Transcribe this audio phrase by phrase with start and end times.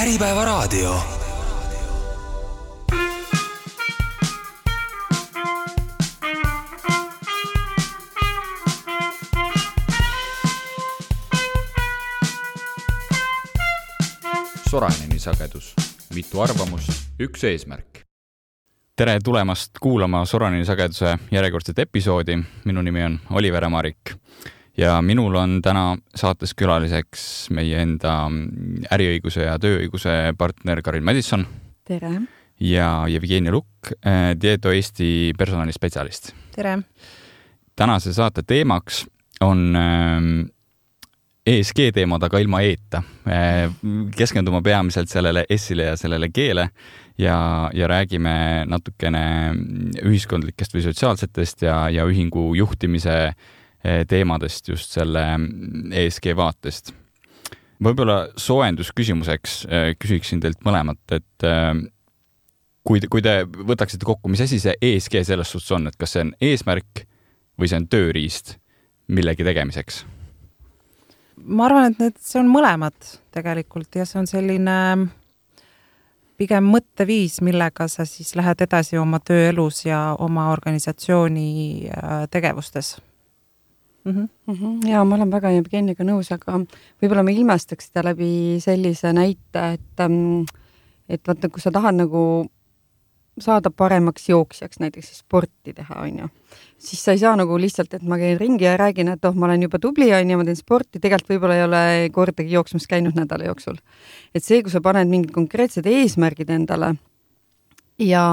[0.00, 0.94] Äripäevaraadio.
[14.70, 15.74] Soraineni sagedus,
[16.14, 16.88] mitu arvamust,
[17.20, 17.84] üks eesmärk.
[18.96, 22.38] tere tulemast kuulama Soraineni sageduse järjekordset episoodi.
[22.64, 24.16] minu nimi on Oliver Ämarik
[24.76, 28.14] ja minul on täna saates külaliseks meie enda
[28.92, 31.46] äriõiguse ja tööõiguse partner Karin Madisson.
[31.84, 32.20] tere!
[32.60, 33.94] ja Jevgeni Lukk,
[34.40, 36.32] Tieto Eesti personalispetsialist.
[36.54, 36.78] tere!
[37.76, 39.06] tänase saate teemaks
[39.40, 39.76] on
[41.46, 43.02] ESG teemad, aga ilma E-ta.
[44.16, 46.68] keskendume peamiselt sellele S-ile ja sellele G-le
[47.18, 49.22] ja, ja räägime natukene
[50.04, 53.48] ühiskondlikest või sotsiaalsetest ja, ja ühingu juhtimise eh,
[53.82, 55.22] teemadest just selle
[55.96, 56.92] ESG vaatest.
[57.80, 61.72] võib-olla soojendusküsimuseks eh, küsiksin teilt mõlemat, et eh,
[62.84, 66.16] kui te, kui te võtaksite kokku, mis asi see ESG selles suhtes on, et kas
[66.16, 67.06] see on eesmärk
[67.60, 68.56] või see on tööriist
[69.08, 70.04] millegi tegemiseks?
[71.40, 74.76] ma arvan, et need, see on mõlemad tegelikult ja see on selline
[76.40, 82.98] pigem mõtteviis, millega sa siis lähed edasi oma tööelus ja oma organisatsiooni äh, tegevustes
[84.04, 84.12] mm.
[84.12, 84.28] -hmm.
[84.46, 84.88] Mm -hmm.
[84.88, 86.60] ja ma olen väga Jevgeniga nõus, aga
[87.02, 90.44] võib-olla ma ilmestaks seda läbi sellise näite, et ähm,
[91.08, 92.46] et vaata, kui sa tahad nagu
[93.40, 96.28] saada paremaks jooksjaks, näiteks sporti teha, on ju,
[96.78, 99.46] siis sa ei saa nagu lihtsalt, et ma käin ringi ja räägin, et oh, ma
[99.46, 103.16] olen juba tubli, on ju, ma teen sporti, tegelikult võib-olla ei ole kordagi jooksmas käinud
[103.18, 103.78] nädala jooksul.
[104.34, 106.94] et see, kui sa paned mingid konkreetsed eesmärgid endale
[108.00, 108.26] ja,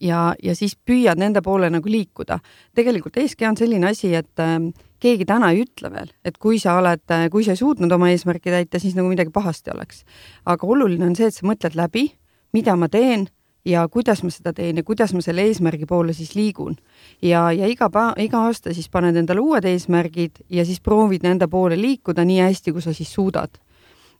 [0.00, 2.38] ja, ja siis püüad nende poole nagu liikuda.
[2.74, 4.58] tegelikult ESG on selline asi, et äh,
[5.04, 8.52] keegi täna ei ütle veel, et kui sa oled, kui sa ei suutnud oma eesmärki
[8.54, 10.04] täita, siis nagu midagi pahasti oleks.
[10.46, 12.08] aga oluline on see, et sa mõtled läbi,
[12.56, 13.28] mida ma teen
[13.64, 16.76] ja kuidas ma seda teen ja kuidas ma selle eesmärgi poole siis liigun.
[17.22, 21.48] ja, ja iga päev, iga aasta siis paned endale uued eesmärgid ja siis proovid nende
[21.48, 23.60] poole liikuda nii hästi, kui sa siis suudad.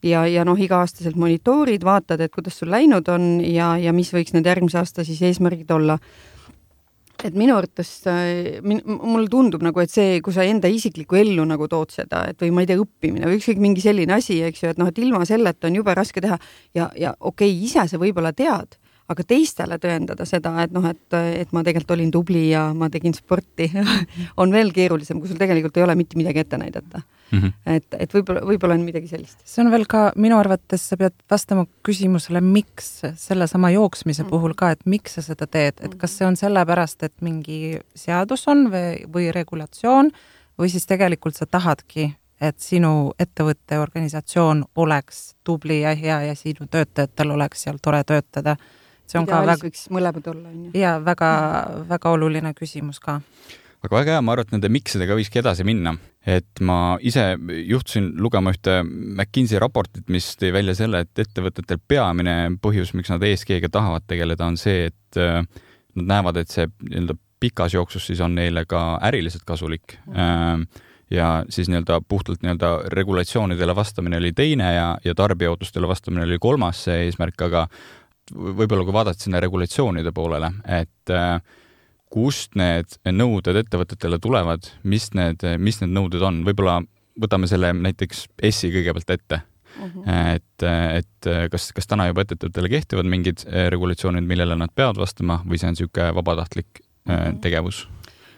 [0.02, 4.36] ja, ja noh, iga-aastaselt monitoorid, vaatad, et kuidas sul läinud on ja, ja mis võiks
[4.36, 5.98] need järgmise aasta siis eesmärgid olla
[7.24, 7.90] et minu arvates
[8.66, 12.40] min, mulle tundub nagu, et see, kui sa enda isiklikku ellu nagu tood seda, et
[12.44, 15.00] või ma ei tea, õppimine või ükskõik mingi selline asi, eks ju, et noh, et
[15.00, 16.38] ilma selleta on jube raske teha.
[16.76, 18.78] Ja, ja okei okay,, ise sa võib-olla tead
[19.12, 23.14] aga teistele tõendada seda, et noh, et, et ma tegelikult olin tubli ja ma tegin
[23.16, 23.68] sporti
[24.40, 27.38] on veel keerulisem, kui sul tegelikult ei ole mitte midagi ette näidata mm.
[27.38, 27.52] -hmm.
[27.76, 29.38] et, et võib-olla, võib-olla on midagi sellist.
[29.44, 34.30] see on veel ka minu arvates, sa pead vastama küsimusele, miks sellesama jooksmise mm -hmm.
[34.30, 38.48] puhul ka, et miks sa seda teed, et kas see on sellepärast, et mingi seadus
[38.48, 40.10] on või, või regulatsioon
[40.58, 46.66] või siis tegelikult sa tahadki et sinu ettevõtte organisatsioon oleks tubli ja hea ja sinu
[46.70, 48.56] töötajatel oleks seal tore töötada
[49.14, 49.68] see on Ideaalis ka väga.
[49.68, 50.70] võiks mõlemad olla, on ju.
[50.78, 51.30] ja väga
[51.90, 53.20] väga oluline küsimus ka.
[53.84, 55.94] aga väga hea, ma arvan, et nende miksidega võikski edasi minna,
[56.26, 57.34] et ma ise
[57.68, 63.22] juhtusin lugema ühte McKinsey raportit, mis tõi välja selle, et ettevõtetel peamine põhjus, miks nad
[63.22, 65.44] ESG-ga tahavad tegeleda, on see, et äh,
[65.94, 71.44] nad näevad, et see nii-öelda pikas jooksus siis on neile ka äriliselt kasulik mm ja
[71.52, 76.84] siis nii-öelda puhtalt nii-öelda regulatsioonidele vastamine oli teine ja, ja tarbija ootustele vastamine oli kolmas
[76.84, 77.66] see eesmärk, aga
[78.32, 81.38] võib-olla kui vaadata sinna regulatsioonide poolele, et äh,
[82.14, 86.80] kust need nõuded ettevõtetele tulevad, mis need, mis need nõuded on, võib-olla
[87.20, 89.86] võtame selle näiteks S-i kõigepealt ette uh.
[89.86, 90.04] Mhm.
[90.06, 90.34] -huh.
[90.36, 90.66] et,
[91.00, 95.58] et kas, kas täna juba ettevõtetele kehtivad mingid äh, regulatsioonid, millele nad peavad vastama või
[95.58, 97.28] see on niisugune vabatahtlik uh äh, -huh.
[97.32, 97.40] Mhm.
[97.40, 97.88] tegevus?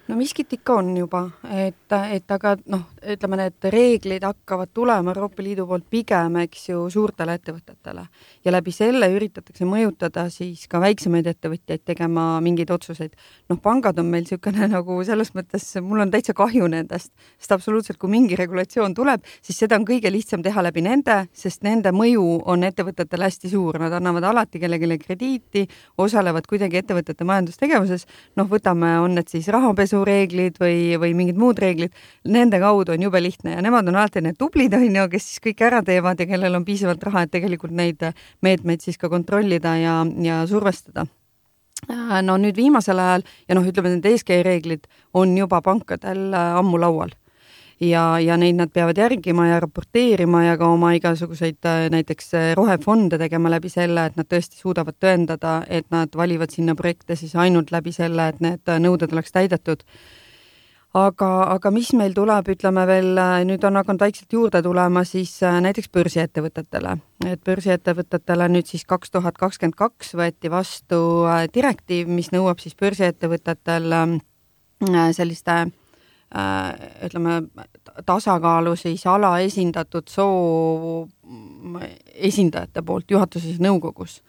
[0.09, 5.43] No miskit ikka on juba, et, et aga noh, ütleme, need reeglid hakkavad tulema Euroopa
[5.43, 8.07] Liidu poolt pigem, eks ju, suurtele ettevõtetele.
[8.45, 13.17] Ja läbi selle üritatakse mõjutada siis ka väiksemaid ettevõtjaid tegema mingeid otsuseid.
[13.51, 17.99] noh, pangad on meil niisugune nagu selles mõttes, mul on täitsa kahju nendest, sest absoluutselt,
[17.99, 22.43] kui mingi regulatsioon tuleb, siis seda on kõige lihtsam teha läbi nende, sest nende mõju
[22.47, 25.67] on ettevõtetele hästi suur, nad annavad alati kellelegi krediiti,
[25.99, 28.07] osalevad kuidagi ettevõtete majandustegevuses,
[28.37, 31.93] noh, võtame, on need siis rahapesu, pesureeglid või, või mingid muud reeglid,
[32.25, 35.43] nende kaudu on jube lihtne ja nemad on alati need tublid, on ju, kes siis
[35.45, 38.03] kõik ära teevad ja kellel on piisavalt raha, et tegelikult neid
[38.43, 41.07] meetmeid siis ka kontrollida ja, ja survestada.
[41.91, 46.59] Äh, no nüüd viimasel ajal ja noh, ütleme need ESG reeglid on juba pankadel äh,
[46.61, 47.13] ammu laual
[47.81, 53.19] ja, ja neid nad peavad järgima ja raporteerima ja ka oma igasuguseid äh, näiteks rohefonde
[53.19, 57.73] tegema läbi selle, et nad tõesti suudavad tõendada, et nad valivad sinna projekte siis ainult
[57.75, 59.85] läbi selle, et need nõuded oleks täidetud.
[60.97, 65.59] Aga, aga mis meil tuleb, ütleme veel, nüüd on hakanud vaikselt juurde tulema siis äh,
[65.61, 66.95] näiteks börsiettevõtetele,
[67.29, 72.79] et börsiettevõtetele nüüd siis kaks tuhat kakskümmend kaks võeti vastu äh, direktiiv, mis nõuab siis
[72.81, 74.15] börsiettevõtetel äh,
[75.19, 75.59] selliste
[77.07, 77.43] ütleme,
[78.07, 81.07] tasakaalu siis alaesindatud soo
[82.15, 84.21] esindajate poolt juhatuses ja nõukogus.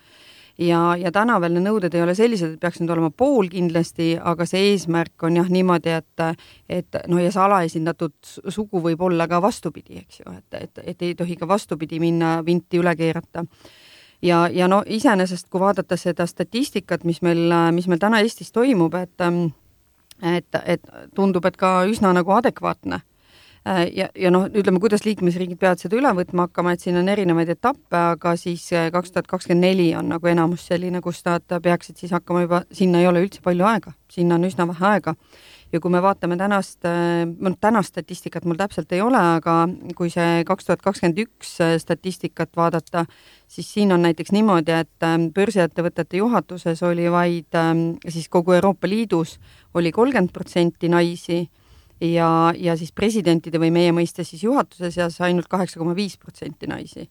[0.58, 4.16] Ja, ja täna veel need nõuded ei ole sellised, et peaks nüüd olema pool kindlasti,
[4.18, 6.24] aga see eesmärk on jah niimoodi, et,
[6.70, 11.06] et noh, ja see alaesindatud sugu võib olla ka vastupidi, eks ju, et, et, et
[11.06, 13.46] ei tohi ka vastupidi minna, vinti üle keerata.
[14.26, 18.98] Ja, ja no iseenesest, kui vaadata seda statistikat, mis meil, mis meil täna Eestis toimub,
[18.98, 19.30] et
[20.22, 20.82] et, et
[21.16, 23.02] tundub, et ka üsna nagu adekvaatne
[23.68, 27.10] Äh, ja, ja noh, ütleme, kuidas liikmesriigid peavad seda üle võtma hakkama, et siin on
[27.12, 31.44] erinevaid etappe, aga siis äh, kaks tuhat kakskümmend neli on nagu enamus selline, kus nad
[31.64, 35.16] peaksid siis hakkama juba, sinna ei ole üldse palju aega, sinna on üsna vähe aega.
[35.72, 39.58] Ja kui me vaatame tänast, noh tänast statistikat mul täpselt ei ole, aga
[39.98, 43.06] kui see kaks tuhat kakskümmend üks statistikat vaadata,
[43.48, 47.60] siis siin on näiteks niimoodi, et börsiettevõtete juhatuses oli vaid
[48.08, 49.38] siis kogu Euroopa Liidus
[49.74, 51.44] oli kolmkümmend protsenti naisi
[52.02, 56.70] ja, ja siis presidentide või meie mõistes siis juhatuse seas ainult kaheksa koma viis protsenti
[56.70, 57.10] naisi.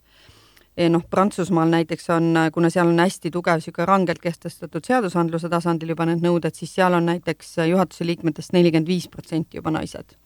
[0.76, 6.06] Noh, Prantsusmaal näiteks on, kuna seal on hästi tugev niisugune rangelt kehtestatud seadusandluse tasandil juba
[6.08, 10.17] need nõuded, siis seal on näiteks juhatuse liikmetest nelikümmend viis protsenti juba naised.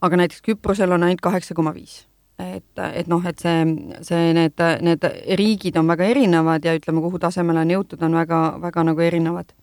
[0.00, 2.04] aga näiteks Küprosel on ainult kaheksa koma viis.
[2.38, 3.62] Et, et noh, et see,
[4.04, 5.04] see, need, need
[5.40, 9.54] riigid on väga erinevad ja ütleme, kuhu tasemele on jõutud, on väga, väga nagu erinevad.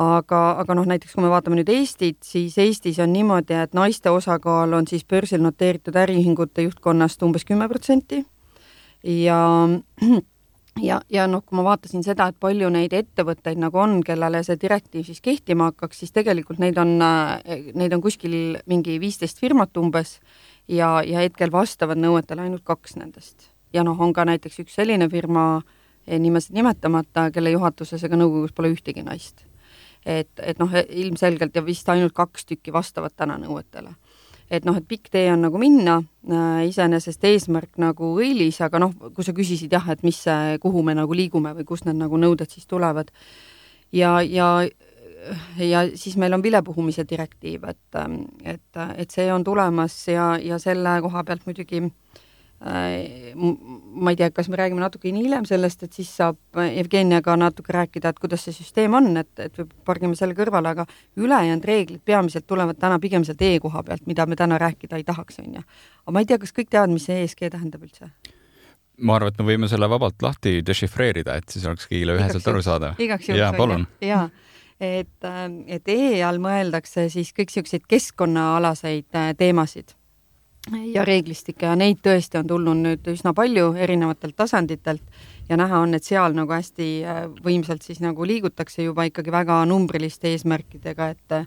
[0.00, 4.10] Aga, aga noh, näiteks kui me vaatame nüüd Eestit, siis Eestis on niimoodi, et naiste
[4.10, 8.24] osakaal on siis börsil noteeritud äriühingute juhtkonnast umbes kümme protsenti
[9.04, 9.38] ja
[10.88, 14.58] ja, ja noh, kui ma vaatasin seda, et palju neid ettevõtteid nagu on, kellele see
[14.60, 16.96] direktiiv siis kehtima hakkaks, siis tegelikult neid on,
[17.74, 20.18] neid on kuskil mingi viisteist firmat umbes
[20.68, 23.50] ja, ja hetkel vastavad nõuetele ainult kaks nendest.
[23.72, 25.62] ja noh, on ka näiteks üks selline firma,
[26.06, 29.44] nimesid nimetamata, kelle juhatuses ega nõukogus pole ühtegi naist
[30.06, 33.92] et, et noh, ilmselgelt ja vist ainult kaks tükki vastavad täna nõuetele.
[34.50, 38.94] Et noh, et pikk tee on nagu minna äh,, iseenesest eesmärk nagu õilis, aga noh,
[39.14, 40.20] kui sa küsisid jah, et mis
[40.62, 43.12] kuhu me nagu liigume või kust need nagu nõuded siis tulevad.
[43.92, 44.60] Ja, ja
[45.60, 47.98] ja siis meil on vilepuhumise direktiiv, et,
[48.48, 52.26] et, et see on tulemas ja, ja selle koha pealt muidugi Äh,
[52.60, 58.12] ma ei tea, kas me räägime natukene hiljem sellest, et siis saab Jevgeniaga natuke rääkida,
[58.12, 60.84] et kuidas see süsteem on, et, et pargime selle kõrvale, aga
[61.16, 65.40] ülejäänud reeglid peamiselt tulevad täna pigem sealt e-koha pealt, mida me täna rääkida ei tahaks,
[65.40, 65.62] on ju.
[66.04, 68.10] aga ma ei tea, kas kõik teavad, mis see ESG tähendab üldse?
[69.00, 73.00] ma arvan, et me võime selle vabalt lahti dešifreerida, et siis oleks kõigile üheselt arusaadav.
[73.00, 73.40] igaks juhuks.
[73.40, 73.86] jaa, palun.
[74.04, 74.26] jaa,
[74.76, 75.30] et,
[75.66, 79.96] et E all mõeldakse siis kõik niisuguseid keskkonnaalaseid äh, teemasid
[80.68, 85.02] ja reeglistikke ja neid tõesti on tulnud nüüd üsna palju erinevatelt tasanditelt
[85.48, 89.62] ja näha on, et seal nagu hästi äh, võimsalt siis nagu liigutakse juba ikkagi väga
[89.68, 91.40] numbriliste eesmärkidega, et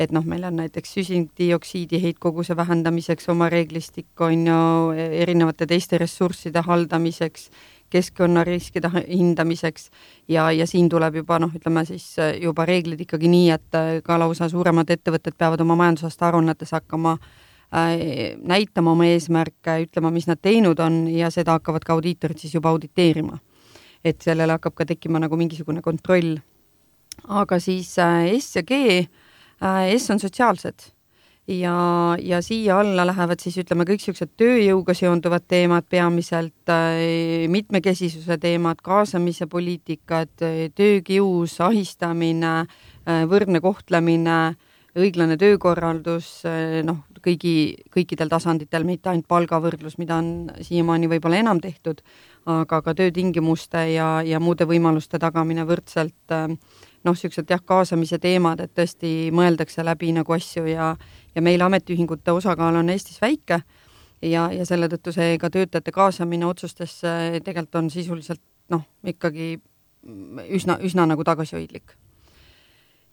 [0.00, 4.62] et noh, meil on näiteks süsinikdioksiidi heitkoguse vähendamiseks oma reeglistik, on ju,
[4.96, 7.50] erinevate teiste ressursside haldamiseks,
[7.90, 9.90] keskkonnariskide hindamiseks
[10.28, 14.48] ja, ja siin tuleb juba noh, ütleme siis juba reeglid ikkagi nii, et ka lausa
[14.48, 20.40] suuremad ettevõtted peavad oma majandusaasta aruannetes hakkama äh, Äh, näitama oma eesmärke, ütlema, mis nad
[20.42, 23.38] teinud on ja seda hakkavad ka audiitorid siis juba auditeerima.
[24.04, 26.38] et sellele hakkab ka tekkima nagu mingisugune kontroll.
[27.28, 28.72] aga siis äh, S ja G,
[29.62, 30.90] äh, S on sotsiaalsed
[31.50, 36.72] ja, ja siia alla lähevad siis ütleme kõik niisugused tööjõuga seonduvad teemad peamiselt,
[37.50, 40.32] mitmekesisuse teemad, kaasamise poliitikad,
[40.76, 42.54] töökius, ahistamine,
[43.30, 44.40] võrdne kohtlemine,
[44.98, 46.42] õiglane töökorraldus,
[46.86, 47.54] noh, kõigi,
[47.92, 52.00] kõikidel tasanditel, mitte ainult palgavõrdlus, mida on siiamaani võib-olla enam tehtud,
[52.50, 56.48] aga ka töötingimuste ja, ja muude võimaluste tagamine võrdselt äh,
[57.04, 60.92] noh, niisugused jah, kaasamise teemad, et tõesti mõeldakse läbi nagu asju ja,
[61.34, 63.62] ja meil ametiühingute osakaal on Eestis väike
[64.22, 68.42] ja, ja selle tõttu see ka töötajate kaasamine otsustesse tegelikult on sisuliselt
[68.72, 69.56] noh, ikkagi
[70.56, 71.96] üsna, üsna nagu tagasihoidlik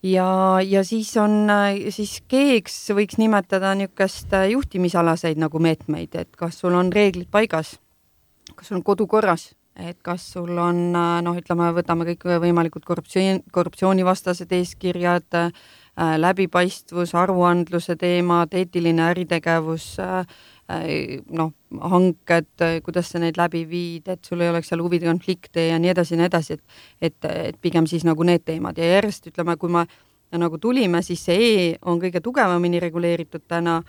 [0.03, 0.29] ja,
[0.63, 1.47] ja siis on,
[1.89, 7.77] siis G-ks võiks nimetada niisugust juhtimisalaseid nagu meetmeid, et kas sul on reeglid paigas,
[8.55, 14.53] kas sul on kodu korras, et kas sul on noh, ütleme, võtame kõikvõimalikud korruptsioon, korruptsioonivastased
[14.57, 15.51] eeskirjad äh,,
[16.17, 20.25] läbipaistvus, aruandluse teemad, eetiline äritegevus äh,,
[20.67, 25.77] noh, hanked, kuidas sa neid läbi viid, et sul ei oleks seal huvide konflikte ja
[25.79, 26.63] nii edasi ja nii edasi, et
[27.01, 28.77] et, et pigem siis nagu need teemad.
[28.77, 29.85] Ja järjest ütleme, kui ma
[30.31, 33.79] ja nagu tulime, siis see E on kõige tugevamini reguleeritud täna,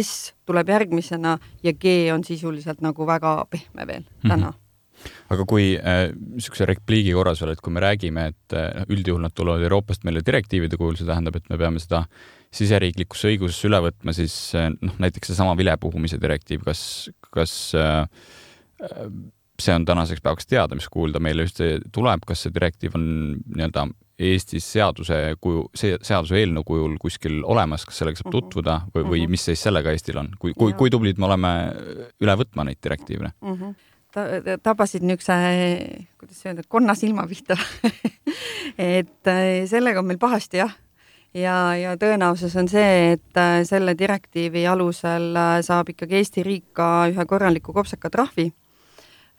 [0.00, 4.36] S tuleb järgmisena ja G on sisuliselt nagu väga pehme veel täna.
[4.36, 4.50] Mm.
[4.50, 4.60] -hmm
[5.32, 9.34] aga kui niisuguse äh, repliigi korras veel, et kui me räägime, et äh, üldjuhul nad
[9.34, 12.04] tulevad Euroopast meile direktiivide kujul, see tähendab, et me peame seda
[12.52, 16.82] siseriiklikusse õigusesse üle võtma, siis äh, noh, näiteks seesama vilepuhumise direktiiv, kas,
[17.32, 18.04] kas äh,
[19.62, 23.04] see on tänaseks päevaks teada, mis kujul ta meile üldse tuleb, kas see direktiiv on
[23.54, 23.88] nii-öelda
[24.22, 28.36] Eestis seaduse kuju, see seaduseelnõu kujul kuskil olemas, kas sellega saab mhm.
[28.36, 29.32] tutvuda või, või mhm.
[29.34, 31.54] mis seis sellega Eestil on, kui, kui, kui tublid me oleme
[32.22, 33.56] üle võtma neid direktiive mm?
[33.56, 33.80] -hmm
[34.12, 34.26] ta,
[34.60, 35.36] tabasid niisuguse,
[36.20, 37.56] kuidas öelda, konnasilma pihta
[38.98, 39.30] et
[39.70, 40.74] sellega on meil pahasti jah.
[41.34, 46.72] Ja, ja tõenäosus on see, et äh, selle direktiivi alusel äh, saab ikkagi Eesti riik
[46.72, 48.50] ka ühe korraliku kopsaka trahvi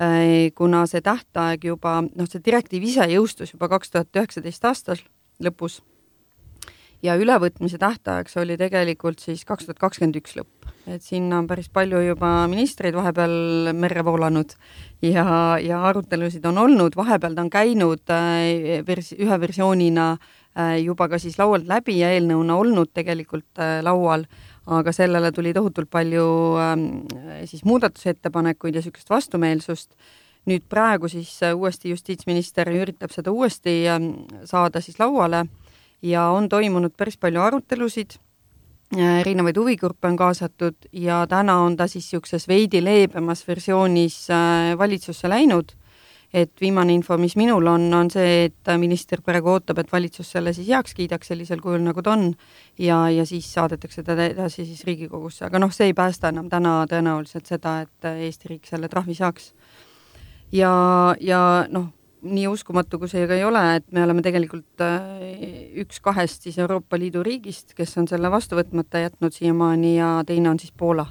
[0.01, 5.01] Äh, kuna see tähtaeg juba, noh, see direktiiv ise jõustus juba kaks tuhat üheksateist aastal
[5.43, 5.83] lõpus
[7.05, 11.69] ja ülevõtmise tähtajaks oli tegelikult siis kaks tuhat kakskümmend üks lõpp, et sinna on päris
[11.69, 14.55] palju juba ministreid vahepeal merre voolanud
[15.05, 15.27] ja,
[15.61, 18.15] ja arutelusid on olnud, vahepeal ta on käinud
[18.89, 20.42] vers-, ühe versioonina äh,
[20.83, 24.27] juba ka siis laualt läbi ja eelnõuna olnud tegelikult laual
[24.65, 26.25] aga sellele tuli tohutult palju
[26.61, 26.83] ähm,
[27.45, 29.91] siis muudatusettepanekuid ja niisugust vastumeelsust.
[30.43, 34.09] nüüd praegu siis äh, uuesti justiitsminister üritab seda uuesti ähm,
[34.45, 35.45] saada siis lauale
[36.01, 38.17] ja on toimunud päris palju arutelusid,
[38.97, 44.77] äh, erinevaid huvigruppe on kaasatud ja täna on ta siis niisuguses veidi leebemas versioonis äh,
[44.77, 45.75] valitsusse läinud
[46.33, 50.53] et viimane info, mis minul on, on see, et minister praegu ootab, et valitsus selle
[50.55, 52.31] siis heaks kiidaks sellisel kujul, nagu ta on,
[52.81, 56.81] ja, ja siis saadetakse ta edasi siis Riigikogusse, aga noh, see ei päästa enam täna
[56.89, 59.51] tõenäoliselt seda, et Eesti riik selle trahvi saaks.
[60.51, 60.73] ja,
[61.21, 61.91] ja noh,
[62.23, 65.27] nii uskumatu kui see ka ei ole, et me oleme tegelikult äh,
[65.83, 70.49] üks kahest siis Euroopa Liidu riigist, kes on selle vastu võtmata jätnud siiamaani ja teine
[70.49, 71.05] on siis Poola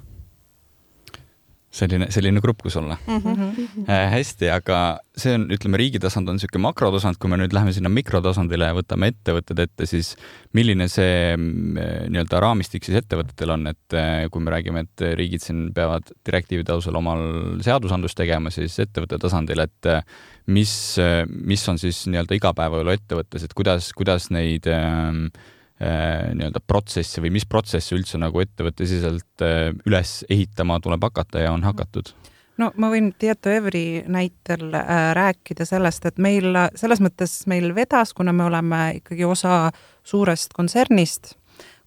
[1.73, 3.19] selline, selline grupp, kus olla mm.
[3.19, 3.85] -hmm.
[3.89, 4.79] Äh, hästi, aga
[5.17, 8.77] see on, ütleme, riigi tasand on niisugune makrotasand, kui me nüüd läheme sinna mikrotasandile ja
[8.77, 10.15] võtame ettevõtted ette, siis
[10.53, 15.45] milline see mm, nii-öelda raamistik siis ettevõtetel on, et äh, kui me räägime, et riigid
[15.45, 17.25] siin peavad direktiivide alusel omal
[17.65, 20.05] seadusandlust tegema, siis ettevõtte tasandil, et äh,
[20.47, 20.99] mis,
[21.33, 25.53] mis on siis nii-öelda igapäevaelu ettevõttes, et kuidas, kuidas neid äh, Äh,
[25.83, 31.65] nii-öelda protsessi või mis protsessi üldse nagu ettevõttesiseselt äh, üles ehitama tuleb hakata ja on
[31.67, 32.13] hakatud?
[32.61, 38.15] no ma võin Tieto Evri näitel äh, rääkida sellest, et meil selles mõttes meil vedas,
[38.15, 39.57] kuna me oleme ikkagi osa
[40.05, 41.35] suurest kontsernist,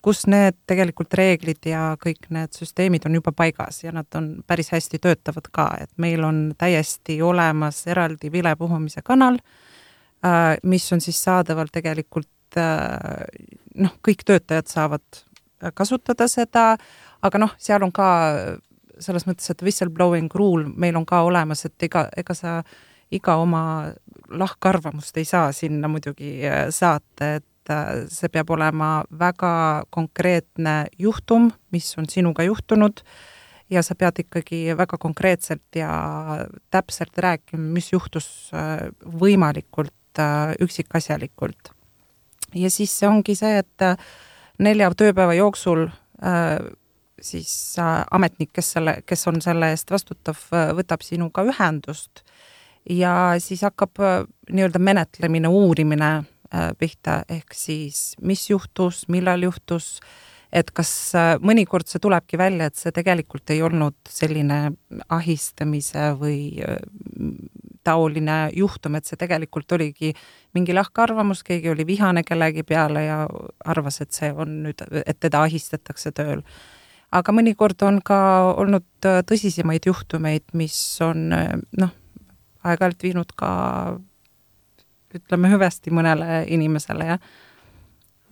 [0.06, 4.70] kus need tegelikult reeglid ja kõik need süsteemid on juba paigas ja nad on päris
[4.74, 9.40] hästi töötavad ka, et meil on täiesti olemas eraldi vilepuhumise kanal,
[10.64, 12.30] mis on siis saadaval tegelikult
[12.62, 15.24] noh, kõik töötajad saavad
[15.74, 16.76] kasutada seda,
[17.26, 18.08] aga noh, seal on ka
[19.02, 22.60] selles mõttes, et whistleblowing rule meil on ka olemas, et ega, ega sa
[23.14, 23.92] iga oma
[24.32, 31.52] lahkarvamust ei saa sinna muidugi äh, saata, et äh, see peab olema väga konkreetne juhtum,
[31.76, 33.04] mis on sinuga juhtunud
[33.70, 35.92] ja sa pead ikkagi väga konkreetselt ja
[36.74, 39.94] täpselt rääkima, mis juhtus äh, võimalikult
[40.64, 41.75] üksikasjalikult
[42.56, 43.98] ja siis ongi see, et äh,
[44.64, 46.58] nelja tööpäeva jooksul äh,
[47.22, 50.40] siis äh, ametnik, kes selle, kes on selle eest vastutav,
[50.78, 52.24] võtab sinuga ühendust.
[52.86, 53.98] Ja siis hakkab
[54.54, 56.10] nii-öelda menetlemine, uurimine
[56.78, 59.96] pihta, ehk siis mis juhtus, millal juhtus,
[60.54, 60.92] et kas
[61.42, 64.60] mõnikord see tulebki välja, et see tegelikult ei olnud selline
[65.18, 66.62] ahistamise või
[67.86, 70.14] taoline juhtum, et see tegelikult oligi
[70.58, 73.20] mingi lahkarvamus, keegi oli vihane kellegi peale ja
[73.66, 76.44] arvas, et see on nüüd, et teda ahistatakse tööl.
[77.16, 78.18] aga mõnikord on ka
[78.58, 81.96] olnud tõsisemaid juhtumeid, mis on noh,
[82.66, 83.50] aeg-ajalt viinud ka
[85.16, 87.20] ütleme hüvesti mõnele inimesele,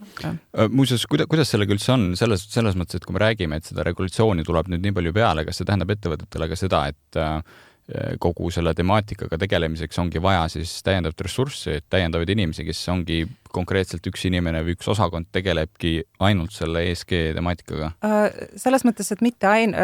[0.03, 0.33] Okay.
[0.60, 3.69] Äh, muuseas, kuida-, kuidas sellega üldse on, selles, selles mõttes, et kui me räägime, et
[3.69, 7.38] seda regulatsiooni tuleb nüüd nii palju peale, kas see tähendab ettevõtetele ka seda, et äh,
[7.39, 7.73] Äh,
[8.19, 13.23] kogu selle temaatikaga tegelemiseks ongi vaja siis täiendavat ressurssi, täiendavaid inimesi, kes ongi
[13.53, 17.91] konkreetselt üks inimene või üks osakond tegelebki ainult selle ESG temaatikaga?
[18.05, 18.25] Äh,
[18.59, 19.75] selles mõttes, et mitte ain-,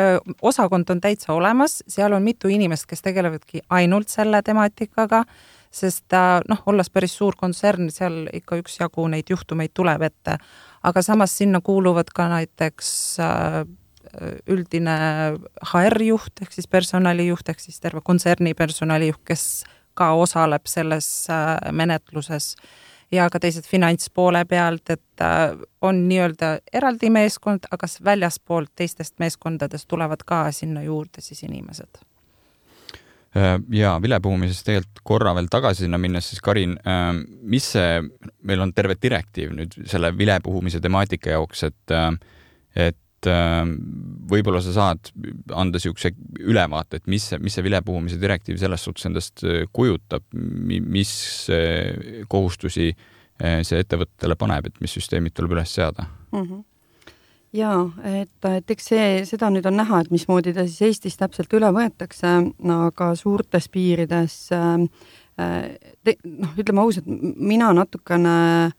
[0.42, 5.24] osakond on täitsa olemas, seal on mitu inimest, kes tegelevadki ainult selle temaatikaga,
[5.70, 6.18] sest
[6.50, 10.40] noh, olles päris suur kontsern, seal ikka üksjagu neid juhtumeid tuleb ette.
[10.84, 13.66] aga samas sinna kuuluvad ka näiteks äh,
[14.50, 14.96] üldine
[15.72, 19.44] HR-juht ehk siis personalijuht ehk siis terve kontserni personalijuht, kes
[20.00, 22.56] ka osaleb selles äh, menetluses.
[23.12, 29.90] Ja ka teised finantspoole pealt, et äh, on nii-öelda eraldi meeskond, aga väljaspoolt teistest meeskondadest
[29.90, 32.04] tulevad ka sinna juurde siis inimesed.
[33.34, 36.78] Äh, ja vilepuhumisest tegelikult korra veel tagasi sinna minnes, siis Karin,
[37.42, 38.00] mis see,
[38.46, 43.30] meil on terve direktiiv nüüd selle vilepuhumise temaatika jaoks, et, äh, et
[44.32, 45.12] võib-olla sa saad
[45.52, 49.44] anda niisuguse ülevaate, et mis mis see vilepuhumise direktiiv selles suhtes endast
[49.76, 51.12] kujutab, mis
[52.32, 52.94] kohustusi
[53.40, 56.42] see ettevõttele paneb, et mis süsteemid tuleb üles seada mm?
[56.42, 56.66] -hmm
[57.56, 61.54] jaa, et, et eks see, seda nüüd on näha, et mismoodi ta siis Eestis täpselt
[61.58, 62.34] üle võetakse,
[62.76, 64.76] aga suurtes piirides äh,
[65.40, 68.36] noh, ütleme ausalt, mina natukene
[68.68, 68.76] äh,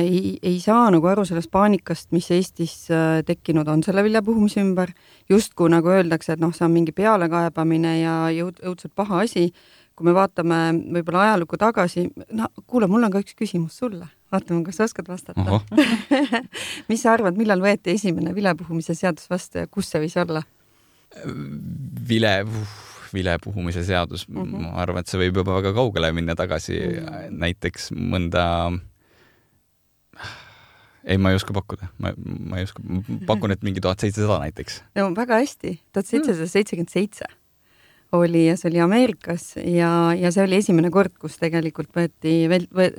[0.00, 4.92] ei, ei saa nagu aru sellest paanikast, mis Eestis äh, tekkinud on selle viljapuhumise ümber,
[5.30, 9.50] justkui nagu öeldakse, et noh, see on mingi pealekaebamine ja jõud-, õudselt paha asi,
[9.94, 10.60] kui me vaatame
[10.96, 14.08] võib-olla ajalukku tagasi, no kuule, mul on ka üks küsimus sulle.
[14.32, 15.60] Vaatame, kas sa oskad vastata.
[16.90, 20.44] Mis sa arvad, millal võeti esimene vilepuhumise seadus vastu ja kus see võis olla?
[22.08, 22.44] vile,
[23.12, 24.28] vilepuhumise seadus.
[24.28, 24.60] Mm, -hmm.
[24.62, 26.78] ma arvan, et see võib juba väga kaugele minna tagasi.
[26.78, 27.38] Mm, -hmm.
[27.44, 28.44] näiteks mõnda
[31.04, 32.82] ei, ma ei oska pakkuda, ma, ma ei oska,
[33.26, 34.82] pakun, et mingi tuhat seitsesada näiteks.
[34.98, 37.28] no väga hästi, tuhat seitsesada seitsekümmend seitse
[38.12, 42.42] oli ja see oli Ameerikas ja, ja see oli esimene kord, kus tegelikult võeti,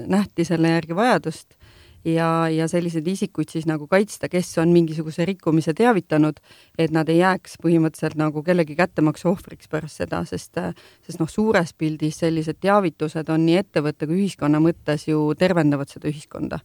[0.08, 1.58] nähti selle järgi vajadust
[2.06, 6.40] ja, ja selliseid isikuid siis nagu kaitsta, kes on mingisuguse rikkumise teavitanud,
[6.80, 10.58] et nad ei jääks põhimõtteliselt nagu kellegi kättemaksu ohvriks pärast seda, sest,
[11.06, 16.10] sest noh, suures pildis sellised teavitused on nii ettevõtte kui ühiskonna mõttes ju tervendavad seda
[16.12, 16.62] ühiskonda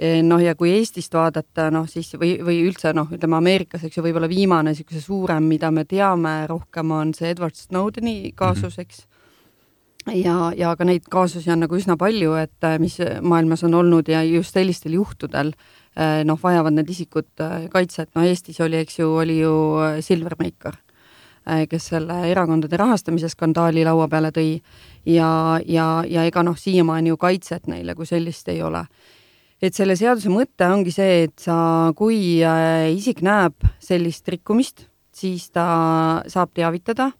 [0.00, 4.04] noh, ja kui Eestist vaadata, noh siis või, või üldse noh, ütleme Ameerikas, eks ju,
[4.06, 8.86] võib-olla viimane niisuguse suurem, mida me teame rohkem, on see Edward Snowdeni kaasus, mhm.
[8.86, 9.04] eks.
[10.16, 14.08] ja, ja ka neid kaasusi on nagu üsna palju, et eh, mis maailmas on olnud
[14.08, 19.12] ja just sellistel juhtudel eh, noh, vajavad need isikud kaitset, no Eestis oli, eks ju,
[19.24, 19.52] oli ju
[20.00, 20.80] Silvermaker
[21.42, 24.60] kes selle erakondade rahastamise skandaali laua peale tõi
[25.10, 28.84] ja, ja, ja ega noh, siiamaani ju kaitset neile kui sellist ei ole
[29.62, 31.56] et selle seaduse mõte ongi see, et sa,
[31.96, 37.12] kui äh, isik näeb sellist rikkumist, siis ta saab teavitada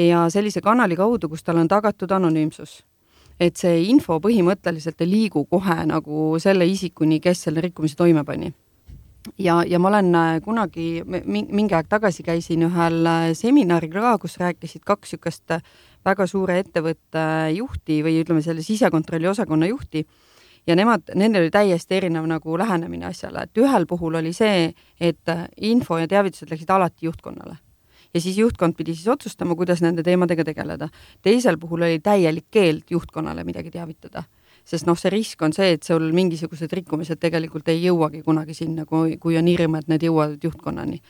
[0.00, 2.82] ja sellise kanali kaudu, kus tal on tagatud anonüümsus.
[3.40, 8.52] et see info põhimõtteliselt ei liigu kohe nagu selle isikuni, kes selle rikkumise toime pani.
[9.38, 14.38] ja, ja ma olen äh, kunagi, mingi aeg tagasi käisin ühel äh, seminaril ka, kus
[14.40, 15.60] rääkisid kaks niisugust
[16.04, 20.06] väga suure ettevõtte juhti või ütleme, selle sisekontrolli osakonna juhti
[20.66, 25.34] ja nemad, nendel oli täiesti erinev nagu lähenemine asjale, et ühel puhul oli see, et
[25.60, 27.56] info ja teavitused läksid alati juhtkonnale.
[28.14, 30.88] Ja siis juhtkond pidi siis otsustama, kuidas nende teemadega tegeleda.
[31.22, 34.22] teisel puhul oli täielik keeld juhtkonnale midagi teavitada,
[34.64, 38.84] sest noh, see risk on see, et sul mingisugused rikkumised tegelikult ei jõuagi kunagi sinna,
[38.84, 41.00] kui, kui on hirm, et need jõuavad juhtkonnani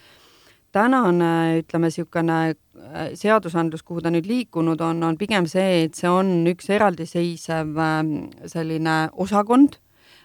[0.72, 6.10] tänane, ütleme niisugune äh, seadusandlus, kuhu ta nüüd liikunud on, on pigem see, et see
[6.10, 8.14] on üks eraldiseisev ähm,
[8.50, 9.78] selline osakond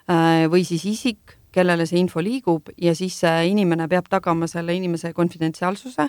[0.08, 4.76] äh, või siis isik, kellele see info liigub ja siis see inimene peab tagama selle
[4.78, 6.06] inimese konfidentsiaalsuse.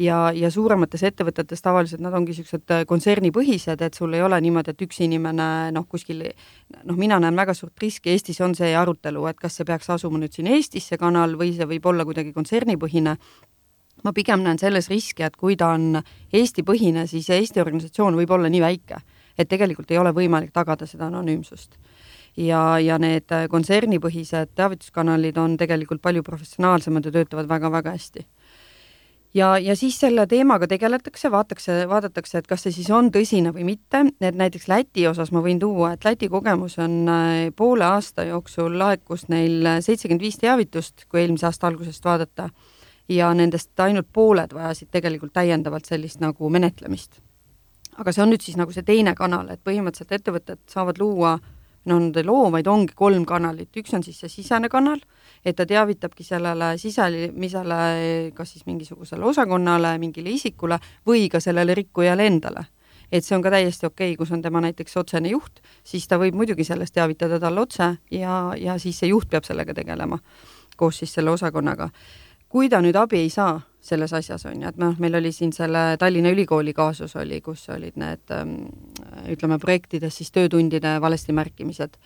[0.00, 4.72] Ja, ja suuremates ettevõtetes tavaliselt nad ongi niisugused äh, kontsernipõhised, et sul ei ole niimoodi,
[4.72, 6.22] et üks inimene noh, kuskil
[6.82, 10.20] noh, mina näen väga suurt riski, Eestis on see arutelu, et kas see peaks asuma
[10.22, 13.18] nüüd siin Eestis, see kanal, või see võib olla kuidagi kontsernipõhine
[14.02, 16.00] ma pigem näen selles riski, et kui ta on
[16.32, 19.00] Eesti-põhine, siis Eesti organisatsioon võib olla nii väike,
[19.38, 21.78] et tegelikult ei ole võimalik tagada seda anonüümsust.
[22.36, 28.26] ja, ja need kontsernipõhised teavituskanalid on tegelikult palju professionaalsemad ja töötavad väga-väga hästi.
[29.34, 33.64] Ja, ja siis selle teemaga tegeletakse, vaadatakse, vaadatakse, et kas see siis on tõsine või
[33.64, 38.26] mitte, et näiteks Läti osas ma võin tuua, et Läti kogemus on äh, poole aasta
[38.28, 42.50] jooksul laekus neil seitsekümmend viis teavitust, kui eelmise aasta algusest vaadata
[43.08, 47.20] ja nendest ainult pooled vajasid tegelikult täiendavalt sellist nagu menetlemist.
[47.98, 51.34] aga see on nüüd siis nagu see teine kanal, et põhimõtteliselt ettevõtted saavad luua,
[51.84, 55.02] no nad ei loo, vaid ongi kolm kanalit, üks on siis see sisene kanal,
[55.44, 57.80] et ta teavitabki sellele sisemisele,
[58.34, 62.64] kas siis mingisugusele osakonnale, mingile isikule või ka sellele rikkujale endale.
[63.12, 66.16] Et see on ka täiesti okei okay,, kus on tema näiteks otsene juht, siis ta
[66.16, 70.16] võib muidugi sellest teavitada talle otse ja, ja siis see juht peab sellega tegelema
[70.76, 71.90] koos siis selle osakonnaga
[72.52, 75.50] kui ta nüüd abi ei saa selles asjas, on ju, et noh, meil oli siin
[75.54, 78.52] selle Tallinna Ülikooli kaasus oli, kus olid need ähm,
[79.32, 81.96] ütleme, projektides siis töötundide valesti märkimised.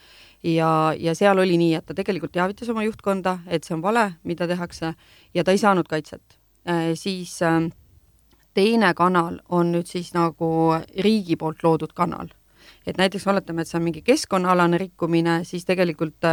[0.42, 4.06] ja, ja seal oli nii, et ta tegelikult teavitas oma juhtkonda, et see on vale,
[4.24, 4.94] mida tehakse,
[5.35, 6.94] ja ta ei saanud kaitset äh,.
[6.94, 7.68] siis äh,
[8.54, 10.48] teine kanal on nüüd siis nagu
[11.04, 12.32] riigi poolt loodud kanal
[12.87, 16.24] et näiteks oletame, et see on mingi keskkonnaalane rikkumine, siis tegelikult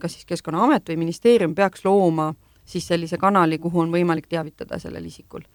[0.00, 2.32] kas siis Keskkonnaamet või ministeerium peaks looma
[2.66, 5.46] siis sellise kanali, kuhu on võimalik teavitada sellel isikul.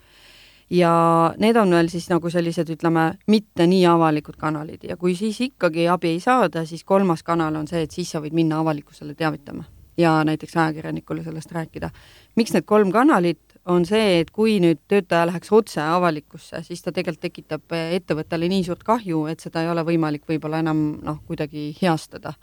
[0.71, 0.91] Ja
[1.38, 4.86] need on veel siis nagu sellised, ütleme, mitte nii avalikud kanalid.
[4.88, 8.24] Ja kui siis ikkagi abi ei saada, siis kolmas kanal on see, et siis sa
[8.24, 11.89] võid minna avalikkusele teavitama ja näiteks ajakirjanikule sellest rääkida.
[12.36, 16.91] miks need kolm kanalit, on see, et kui nüüd töötaja läheks otse avalikkusse, siis ta
[16.91, 21.71] tegelikult tekitab ettevõttele nii suurt kahju, et seda ei ole võimalik võib-olla enam noh, kuidagi
[21.82, 22.34] heastada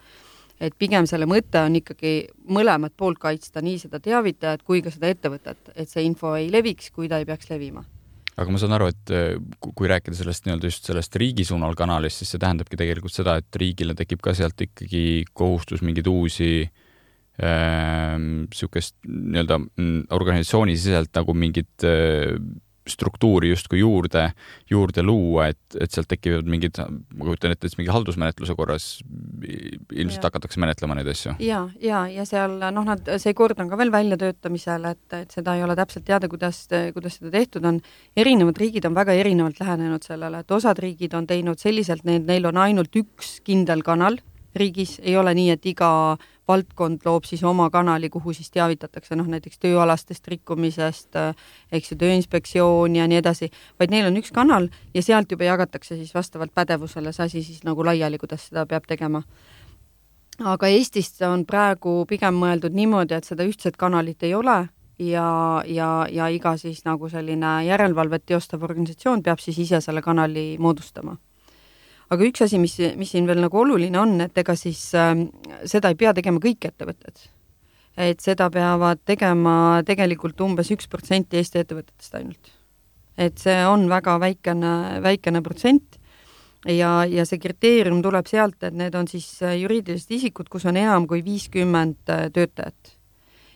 [0.60, 2.14] et pigem selle mõte on ikkagi
[2.50, 6.90] mõlemat poolt kaitsta, nii seda teavitajat kui ka seda ettevõtet, et see info ei leviks,
[6.94, 7.84] kui ta ei peaks levima.
[8.38, 9.32] Aga ma saan aru, et äh,
[9.66, 13.58] kui rääkida sellest nii-öelda just sellest riigi suunal kanalist, siis see tähendabki tegelikult seda, et
[13.58, 16.52] riigile tekib ka sealt ikkagi kohustus mingeid uusi
[17.38, 22.34] niisugust äh, nii-öelda mm, organisatsioonisiseselt nagu mingit äh,
[22.88, 24.28] struktuuri justkui juurde,
[24.70, 28.88] juurde luua, et, et sealt tekivad mingid, ma kujutan ette, et mingi haldusmenetluse korras
[29.44, 30.28] ilmselt ja.
[30.28, 31.36] hakatakse menetlema neid asju.
[31.44, 35.56] ja, ja, ja seal noh, nad, see kord on ka veel väljatöötamisel, et, et seda
[35.58, 36.64] ei ole täpselt teada, kuidas,
[36.96, 37.82] kuidas seda tehtud on.
[38.16, 42.64] erinevad riigid on väga erinevalt lähenenud sellele, et osad riigid on teinud selliselt, neil on
[42.64, 44.18] ainult üks kindel kanal
[44.58, 45.90] riigis, ei ole nii, et iga
[46.48, 51.18] valdkond loob siis oma kanali, kuhu siis teavitatakse noh, näiteks tööalastest rikkumisest,
[51.72, 55.96] eks ju, Tööinspektsioon ja nii edasi, vaid neil on üks kanal ja sealt juba jagatakse
[55.96, 59.22] siis vastavalt pädevusele see asi siis nagu laiali, kuidas seda peab tegema.
[60.38, 66.06] aga Eestis on praegu pigem mõeldud niimoodi, et seda ühtset kanalit ei ole ja, ja,
[66.10, 71.16] ja iga siis nagu selline järelevalvet teostav organisatsioon peab siis ise selle kanali moodustama
[72.08, 75.14] aga üks asi, mis, mis siin veel nagu oluline on, et ega siis äh,
[75.68, 77.28] seda ei pea tegema kõik ettevõtted.
[77.98, 82.52] et seda peavad tegema tegelikult umbes üks protsenti Eesti ettevõtetest ainult.
[83.16, 85.98] et see on väga väikene, väikene protsent
[86.66, 91.06] ja, ja see kriteerium tuleb sealt, et need on siis juriidilised isikud, kus on enam
[91.06, 92.97] kui viiskümmend äh, töötajat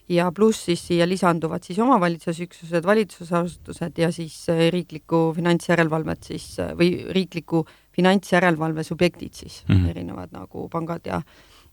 [0.08, 6.72] ja pluss siis siia lisanduvad siis omavalitsusüksused, valitsusasutused ja siis äh, riiklikku finantsjärelevalvet siis äh,
[6.78, 7.64] või riikliku
[7.96, 9.90] finantsjärelevalve subjektid siis mm, -hmm.
[9.90, 11.22] erinevad nagu pangad ja,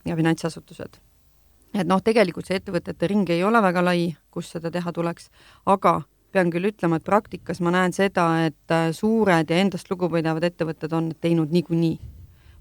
[0.06, 1.00] ja finantsasutused.
[1.74, 5.30] et noh, tegelikult see ettevõtete ring ei ole väga lai, kus seda teha tuleks,
[5.66, 10.44] aga pean küll ütlema, et praktikas ma näen seda, et äh, suured ja endast lugupidavad
[10.44, 11.98] ettevõtted on teinud niikuinii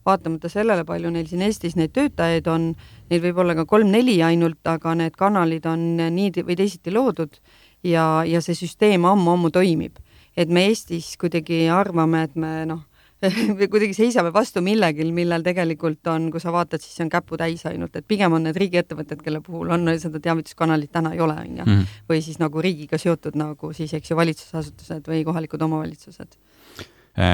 [0.09, 2.73] vaatamata sellele, palju neil siin Eestis neid töötajaid on,
[3.12, 7.38] neid võib olla ka kolm-neli ainult, aga need kanalid on nii või teisiti loodud
[7.87, 9.99] ja, ja see süsteem ammu-ammu toimib.
[10.38, 12.85] et me Eestis kuidagi arvame, et me noh,
[13.73, 17.97] kuidagi seisame vastu millegil, millel tegelikult on, kui sa vaatad, siis see on käputäis ainult,
[17.99, 21.64] et pigem on need riigiettevõtted, kelle puhul on seda teavituskanalit täna ei ole, on ju.
[21.66, 21.97] Mhm.
[22.11, 26.38] või siis nagu riigiga seotud nagu siis, eks ju, valitsusasutused või kohalikud omavalitsused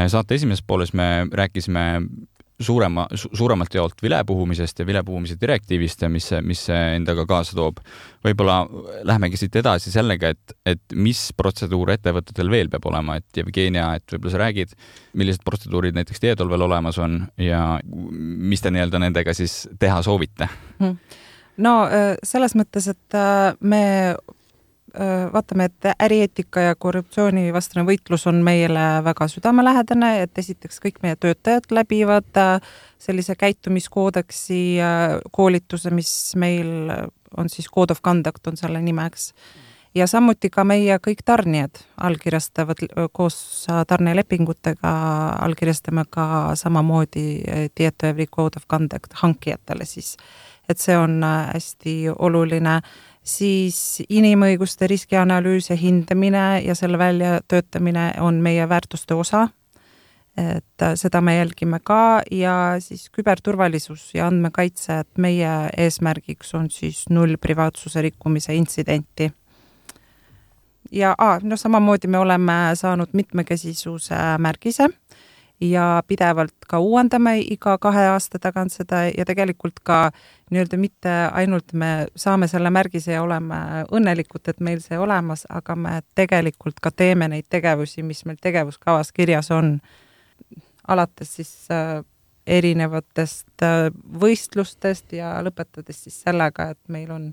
[0.08, 1.82] saate esimeses pooles me rääkisime
[2.60, 7.80] suurema su,, suuremalt jaolt vilepuhumisest ja vilepuhumise direktiivist ja mis mis see endaga kaasa toob.
[8.24, 8.60] võib-olla
[9.04, 14.14] lähemegi siit edasi sellega, et, et mis protseduur ettevõtetel veel peab olema, et Jevgenia, et
[14.14, 14.76] võib-olla sa räägid,
[15.12, 20.00] millised protseduurid näiteks teie tool veel olemas on ja mis te nii-öelda nendega siis teha
[20.06, 20.48] soovite?
[20.78, 20.96] Hmm.
[21.56, 23.84] no äh, selles mõttes, et äh, me
[25.32, 31.66] vaatame, et ärieetika ja korruptsioonivastane võitlus on meile väga südamelähedane, et esiteks kõik meie töötajad
[31.74, 36.92] läbivad äh, sellise käitumiskoodeksi äh, koolituse, mis meil
[37.36, 39.32] on siis Code of Conduct on selle nimeks.
[39.94, 42.80] ja samuti ka meie kõik tarnijad allkirjastavad
[43.12, 44.94] koos tarnelepingutega,
[45.40, 47.42] allkirjastame ka samamoodi
[47.74, 50.16] Tieto Every Code of Conduct hankijatele siis.
[50.68, 52.80] et see on hästi oluline
[53.24, 59.48] siis inimõiguste riskianalüüs ja hindamine ja selle väljatöötamine on meie väärtuste osa.
[60.36, 66.70] et äh, seda me jälgime ka ja siis küberturvalisus ja andmekaitse, et meie eesmärgiks on
[66.70, 69.32] siis null privaatsuse rikkumise intsidenti.
[70.92, 74.88] ja ah, no samamoodi me oleme saanud mitmekesisuse märgise
[75.60, 79.98] ja pidevalt ka uuendame iga kahe aasta tagant seda ja tegelikult ka
[80.50, 85.76] nii-öelda mitte ainult me saame selle märgise ja oleme õnnelikud, et meil see olemas, aga
[85.76, 89.78] me tegelikult ka teeme neid tegevusi, mis meil tegevuskavas kirjas on,
[90.88, 92.02] alates siis äh,
[92.46, 93.88] erinevatest äh,
[94.20, 97.30] võistlustest ja lõpetades siis sellega, et meil on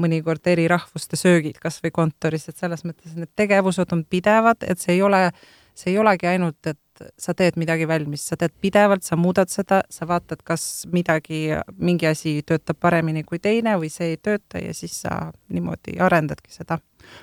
[0.00, 4.80] mõnikord eri rahvuste söögid kas või kontoris, et selles mõttes need tegevused on pidevad, et
[4.80, 5.28] see ei ole
[5.74, 6.80] see ei olegi ainult, et
[7.18, 11.48] sa teed midagi valmis, sa teed pidevalt, sa muudad seda, sa vaatad, kas midagi,
[11.82, 16.54] mingi asi töötab paremini kui teine või see ei tööta ja siis sa niimoodi arendadki
[16.54, 16.78] seda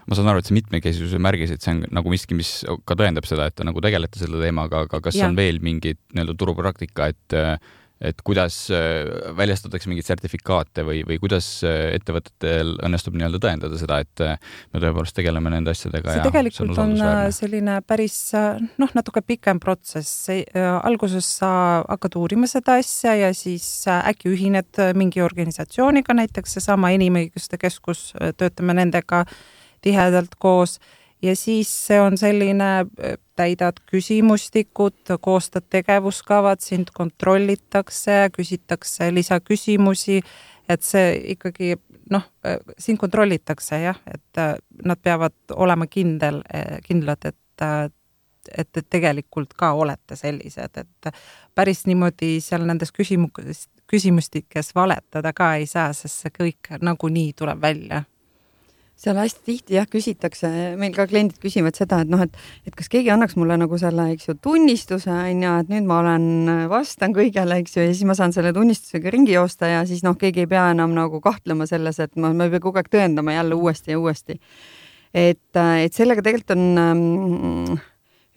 [0.06, 2.52] ma saan aru, et see mitmekesisuse märgis, et see on nagu miski, mis
[2.86, 5.30] ka tõendab seda, et te nagu tegelete selle teemaga, aga kas ja.
[5.30, 7.38] on veel mingit nii-öelda turupraktika, et
[8.02, 9.06] et kuidas äh,
[9.38, 14.82] väljastatakse mingeid sertifikaate või, või kuidas äh, ettevõtetel õnnestub nii-öelda tõendada seda, et äh, me
[14.82, 16.16] tõepoolest tegeleme nende asjadega.
[16.18, 18.18] see tegelikult on, on selline päris
[18.82, 20.30] noh, natuke pikem protsess.
[20.58, 21.52] alguses sa
[21.86, 28.76] hakkad uurima seda asja ja siis äkki ühined mingi organisatsiooniga, näiteks seesama Inimõiguste Keskus, töötame
[28.78, 29.26] nendega
[29.82, 30.80] tihedalt koos
[31.22, 32.86] ja siis see on selline,
[33.36, 40.22] täidad küsimustikud, koostad tegevuskavad, sind kontrollitakse, küsitakse lisaküsimusi,
[40.70, 41.76] et see ikkagi
[42.12, 42.28] noh,
[42.80, 44.44] sind kontrollitakse jah, et
[44.86, 46.44] nad peavad olema kindel,
[46.88, 47.38] kindlad, et
[48.58, 51.10] et te tegelikult ka olete sellised, et
[51.56, 57.62] päris niimoodi seal nendes küsimus, küsimustikes valetada ka ei saa, sest see kõik nagunii tuleb
[57.62, 58.02] välja
[59.02, 62.36] seal hästi tihti jah, küsitakse, meil ka kliendid küsivad seda, et noh, et,
[62.70, 66.02] et kas keegi annaks mulle nagu selle, eks ju, tunnistuse on ju, et nüüd ma
[66.04, 66.28] olen,
[66.70, 70.18] vastan kõigele, eks ju, ja siis ma saan selle tunnistusega ringi joosta ja siis noh,
[70.22, 73.34] keegi ei pea enam nagu kahtlema selles, et ma, ma ei pea kogu aeg tõendama
[73.40, 74.38] jälle uuesti ja uuesti.
[75.14, 77.80] et, et sellega tegelikult on ähm,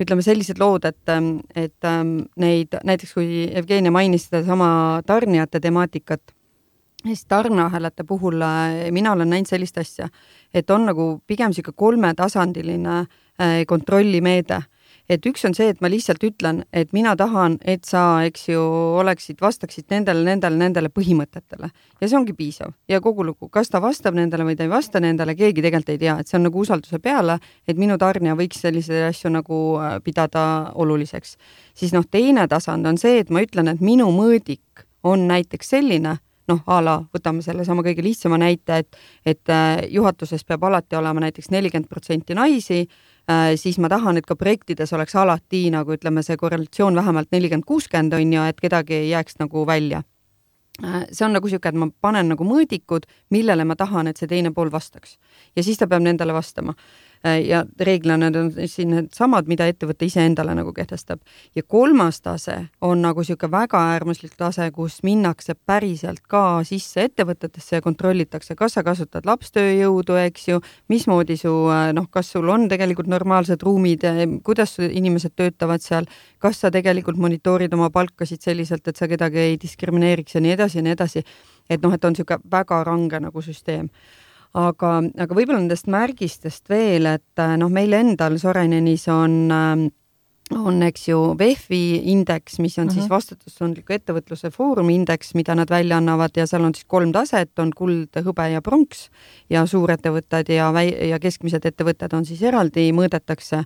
[0.00, 1.12] ütleme sellised lood, et,
[1.54, 6.34] et ähm, neid näiteks kui Jevgenia mainis sedasama tarnijate temaatikat
[7.06, 10.08] siis tarneahelate puhul äh, mina olen näinud sellist asja,
[10.54, 14.62] et on nagu pigem niisugune kolmetasandiline äh, kontrollimeede.
[15.08, 18.60] et üks on see, et ma lihtsalt ütlen, et mina tahan, et sa, eks ju,
[19.02, 21.68] oleksid, vastaksid nendele, nendele, nendele põhimõtetele
[22.00, 25.00] ja see ongi piisav ja kogu lugu, kas ta vastab nendele või ta ei vasta
[25.04, 27.36] nendele, keegi tegelikult ei tea, et see on nagu usalduse peale,
[27.68, 31.36] et minu tarnija võiks selliseid asju nagu äh, pidada oluliseks.
[31.74, 36.16] siis noh, teine tasand on see, et ma ütlen, et minu mõõdik on näiteks selline
[36.50, 41.24] noh, a la võtame sellesama kõige lihtsama näite, et, et äh, juhatuses peab alati olema
[41.24, 42.84] näiteks nelikümmend protsenti naisi,
[43.30, 47.68] äh, siis ma tahan, et ka projektides oleks alati nagu ütleme, see korrelatsioon vähemalt nelikümmend,
[47.68, 50.02] kuuskümmend on ju, et kedagi ei jääks nagu välja
[50.84, 54.30] äh, see on nagu niisugune, et ma panen nagu mõõdikud, millele ma tahan, et see
[54.30, 55.18] teine pool vastaks.
[55.56, 56.76] ja siis ta peab nendele vastama.
[57.26, 61.22] Äh, ja reeglina need on siin needsamad, mida ettevõte iseendale nagu kehtestab.
[61.56, 67.78] ja kolmas tase on nagu niisugune väga äärmuslik tase, kus minnakse päriselt ka sisse ettevõtetesse
[67.78, 70.60] ja kontrollitakse, kas sa kasutad lapstööjõudu, eks ju,
[70.92, 74.04] mismoodi su äh, noh, kas sul on tegelikult normaalsed ruumid,
[74.44, 76.04] kuidas inimesed töötavad seal,
[76.38, 80.78] kas sa tegelikult monitoorid oma palkasid selliselt, et sa kedagi ei diskrimineeriks ja nii edasi
[80.78, 81.24] ja nii edasi.
[81.70, 83.88] et noh, et on niisugune väga range nagu süsteem
[84.54, 89.84] aga, aga võib-olla nendest märgistest veel, et äh, noh, meil endal Sorenenis on äh,
[90.52, 91.80] on, eks ju, VEF-i
[92.12, 92.94] indeks, mis on uh -huh.
[92.94, 93.14] siis mhm.
[93.14, 97.70] vastutustundliku ettevõtluse foorumi indeks, mida nad välja annavad ja seal on siis kolm taset, on
[97.76, 99.08] kuld, hõbe ja pronks
[99.50, 103.64] ja suurettevõtted ja väi- ja keskmised ettevõtted on siis eraldi, mõõdetakse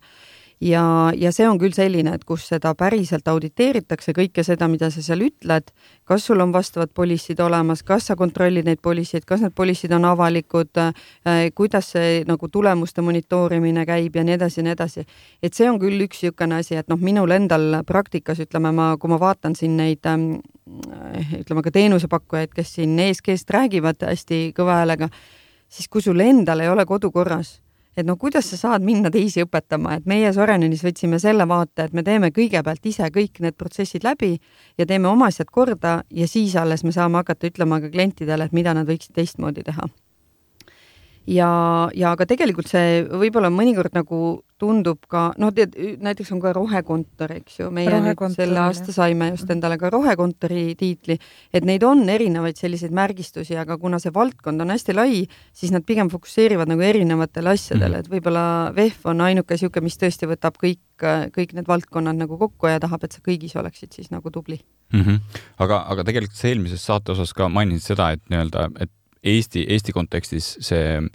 [0.60, 5.02] ja, ja see on küll selline, et kus seda päriselt auditeeritakse, kõike seda, mida sa
[5.04, 5.70] seal ütled,
[6.08, 10.08] kas sul on vastavad poliisid olemas, kas sa kontrollid neid poliisid, kas need poliisid on
[10.08, 15.06] avalikud äh,, kuidas see nagu tulemuste monitoorimine käib ja nii edasi ja nii edasi.
[15.42, 19.10] et see on küll üks niisugune asi, et noh, minul endal praktikas ütleme ma, kui
[19.10, 20.40] ma vaatan siin neid ähm,
[21.38, 25.08] ütleme ka teenusepakkujaid, kes siin ESG-st räägivad hästi kõva häälega,
[25.68, 27.58] siis kui sul endal ei ole kodu korras
[27.96, 31.94] et no kuidas sa saad minna teisi õpetama, et meie Sorenenis võtsime selle vaate, et
[31.96, 34.36] me teeme kõigepealt ise kõik need protsessid läbi
[34.78, 38.52] ja teeme oma asjad korda ja siis alles me saame hakata ütlema ka klientidele, et
[38.56, 39.88] mida nad võiksid teistmoodi teha.
[41.28, 41.48] Ja,
[41.94, 47.32] ja aga tegelikult see võib-olla mõnikord nagu tundub ka, noh, tead, näiteks on ka rohekontor,
[47.38, 51.18] eks ju, meie nüüd selle aasta saime just endale ka rohekontori tiitli,
[51.54, 55.22] et neid on erinevaid selliseid märgistusi, aga kuna see valdkond on hästi lai,
[55.54, 58.04] siis nad pigem fokusseerivad nagu erinevatele asjadele, mhm.
[58.04, 58.44] et võib-olla
[58.76, 60.82] VEF on ainuke niisugune, mis tõesti võtab kõik,
[61.34, 64.58] kõik need valdkonnad nagu kokku ja tahab, et sa kõigis oleksid siis nagu tubli
[64.92, 65.00] mm.
[65.00, 65.42] -hmm.
[65.62, 68.92] aga, aga tegelikult sa eelmises saate osas ka mainisid seda, et nii-öelda, et
[69.28, 71.10] Eesti, Eesti kontekstis see Ehm,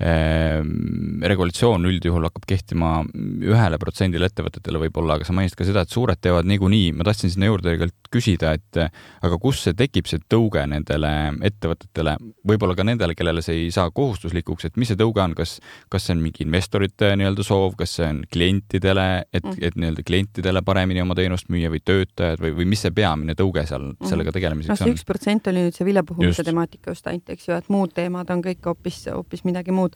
[0.00, 3.02] regulatsioon üldjuhul hakkab kehtima
[3.44, 6.94] ühele protsendile ettevõtetele võib-olla, aga sa mainisid ka seda, et suured teevad niikuinii.
[6.96, 11.10] ma tahtsin sinna juurde tegelikult küsida, et aga kus see tekib, see tõuge nendele
[11.46, 12.16] ettevõtetele,
[12.48, 15.58] võib-olla ka nendele, kellele see ei saa kohustuslikuks, et mis see tõuge on, kas,
[15.92, 20.06] kas see on mingi investorite nii-öelda soov, kas see on klientidele, et mm., et nii-öelda
[20.06, 24.08] klientidele paremini oma teenust müüa või töötajad või, või mis see peamine tõuge seal mm.
[24.08, 24.96] sellega tegelemiseks no, on?
[24.96, 28.42] üks protsent oli nüüd see vilepuhumise temaatika just ainult, eks ju, et muud teemad on
[28.44, 29.89] kõik hoopis, hoopis midagi muud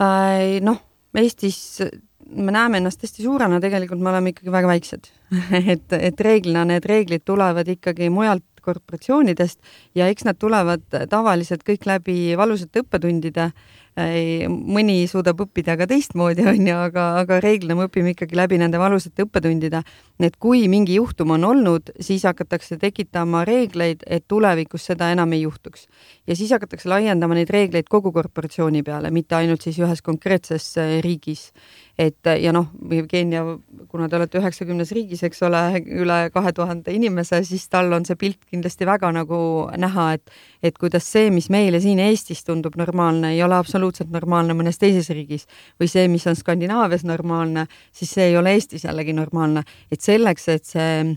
[0.00, 0.58] äh,.
[0.64, 0.82] noh,
[1.16, 1.80] Eestis
[2.26, 5.08] me näeme ennast hästi suurena, tegelikult me oleme ikkagi väga väiksed
[5.74, 9.60] et, et reeglina need reeglid tulevad ikkagi mujalt korporatsioonidest
[9.94, 13.50] ja eks nad tulevad tavaliselt kõik läbi valusate õppetundide.
[13.96, 18.78] Mõni suudab õppida ka teistmoodi, on ju, aga, aga reeglina me õpime ikkagi läbi nende
[18.78, 19.82] valusate õppetundide.
[20.20, 25.42] et kui mingi juhtum on olnud, siis hakatakse tekitama reegleid, et tulevikus seda enam ei
[25.42, 25.86] juhtuks.
[26.26, 31.52] ja siis hakatakse laiendama neid reegleid kogu korporatsiooni peale, mitte ainult siis ühes konkreetses riigis
[31.98, 33.42] et ja noh, Jevgenia,
[33.88, 35.62] kuna te olete üheksakümnes riigis, eks ole,
[36.02, 39.38] üle kahe tuhande inimese, siis tal on see pilt kindlasti väga nagu
[39.80, 40.34] näha, et
[40.66, 45.08] et kuidas see, mis meile siin Eestis tundub normaalne, ei ole absoluutselt normaalne mõnes teises
[45.14, 45.46] riigis
[45.80, 49.62] või see, mis on Skandinaavias normaalne, siis see ei ole Eestis jällegi normaalne.
[49.90, 51.16] et selleks, et see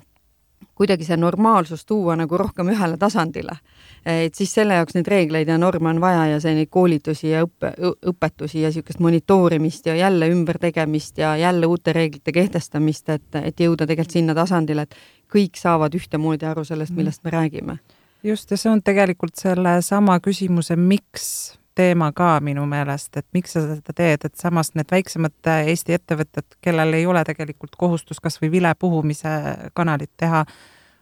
[0.80, 3.58] kuidagi see normaalsus tuua nagu rohkem ühele tasandile.
[4.06, 7.44] et siis selle jaoks neid reegleid ja norme on vaja ja see neid koolitusi ja
[7.44, 7.74] õppe,
[8.12, 13.88] õpetusi ja niisugust monitoorimist ja jälle ümbertegemist ja jälle uute reeglite kehtestamist, et, et jõuda
[13.88, 14.96] tegelikult sinna tasandile, et
[15.36, 17.78] kõik saavad ühtemoodi aru sellest, millest me räägime.
[18.24, 23.64] just, ja see on tegelikult sellesama küsimuse, miks teema ka minu meelest, et miks sa
[23.66, 28.52] seda teed, et samas need väiksemad Eesti ettevõtted, kellel ei ole tegelikult kohustus kas või
[28.58, 29.32] vilepuhumise
[29.78, 30.44] kanalit teha,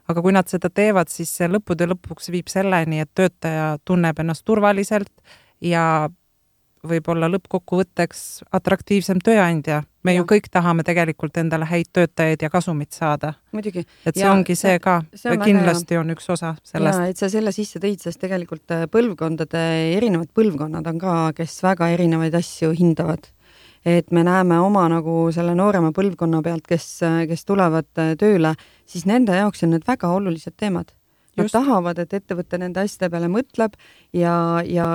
[0.08, 4.45] aga kui nad seda teevad, siis see lõppude lõpuks viib selleni, et töötaja tunneb ennast
[4.47, 5.13] turvaliselt
[5.62, 6.10] ja
[6.85, 9.83] võib-olla lõppkokkuvõtteks atraktiivsem tööandja.
[10.03, 10.21] me ja.
[10.21, 13.33] ju kõik tahame tegelikult endale häid töötajaid ja kasumit saada.
[13.51, 13.85] muidugi.
[14.05, 15.01] et see ja, ongi see ka,
[15.43, 16.99] kindlasti on üks osa sellest.
[17.09, 19.63] et sa selle sisse tõid, sest tegelikult äh, põlvkondade,
[19.97, 23.27] erinevad põlvkonnad on ka, kes väga erinevaid asju hindavad.
[23.85, 28.55] et me näeme oma nagu selle noorema põlvkonna pealt, kes, äh, kes tulevad äh, tööle,
[28.85, 30.96] siis nende jaoks on need väga olulised teemad
[31.38, 31.54] Nad Just.
[31.54, 33.76] tahavad, et ettevõte nende asjade peale mõtleb
[34.17, 34.88] ja, ja,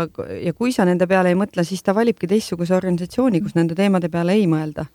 [0.43, 4.11] ja kui sa nende peale ei mõtle, siis ta valibki teistsuguse organisatsiooni, kus nende teemade
[4.11, 4.89] peale ei mõelda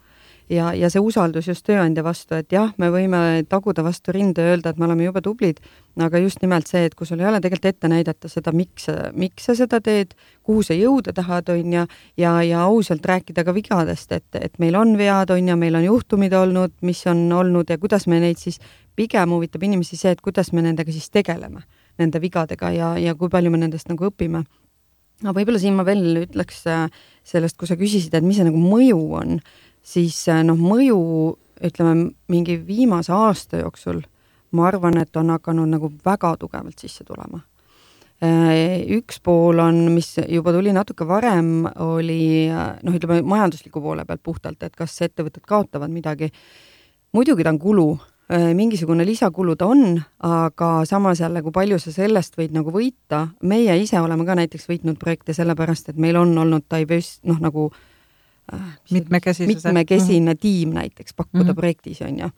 [0.50, 4.56] ja, ja see usaldus just tööandja vastu, et jah, me võime taguda vastu rinda ja
[4.56, 5.60] öelda, et me oleme jube tublid,
[6.02, 9.50] aga just nimelt see, et kui sul ei ole tegelikult ette näidata seda, miks, miks
[9.50, 10.16] sa seda teed,
[10.48, 11.86] kuhu sa jõuda tahad, on ju,
[12.22, 15.88] ja, ja ausalt rääkida ka vigadest, et, et meil on vead, on ju, meil on
[15.88, 18.62] juhtumid olnud, mis on olnud ja kuidas me neid siis,
[18.98, 21.66] pigem huvitab inimesi see, et kuidas me nendega siis tegeleme,
[22.02, 24.46] nende vigadega ja, ja kui palju me nendest nagu õpime.
[25.24, 26.84] Aga võib-olla siin ma veel ütleks äh,
[27.26, 29.40] sellest, kui sa küsisid, et mis see nagu mõju on,
[29.88, 31.00] siis äh, noh, mõju
[31.68, 34.04] ütleme mingi viimase aasta jooksul
[34.52, 37.42] ma arvan, et on hakanud nagu väga tugevalt sisse tulema.
[38.24, 44.24] Äh, üks pool on, mis juba tuli natuke varem, oli noh, ütleme majandusliku poole pealt
[44.26, 46.32] puhtalt, et kas ettevõtted kaotavad midagi.
[47.14, 48.00] muidugi ta on kulu,
[48.34, 53.28] äh, mingisugune lisakulu ta on, aga samas jälle, kui palju sa sellest võid nagu võita,
[53.42, 57.70] meie ise oleme ka näiteks võitnud projekte sellepärast, et meil on olnud diverse, noh nagu
[57.72, 57.96] äh, Äh,
[58.92, 59.56] mitmekesisuse.
[59.56, 60.42] mitmekesine mm -hmm.
[60.42, 61.56] tiim näiteks pakkuda mm -hmm.
[61.56, 62.30] projektis, on ju.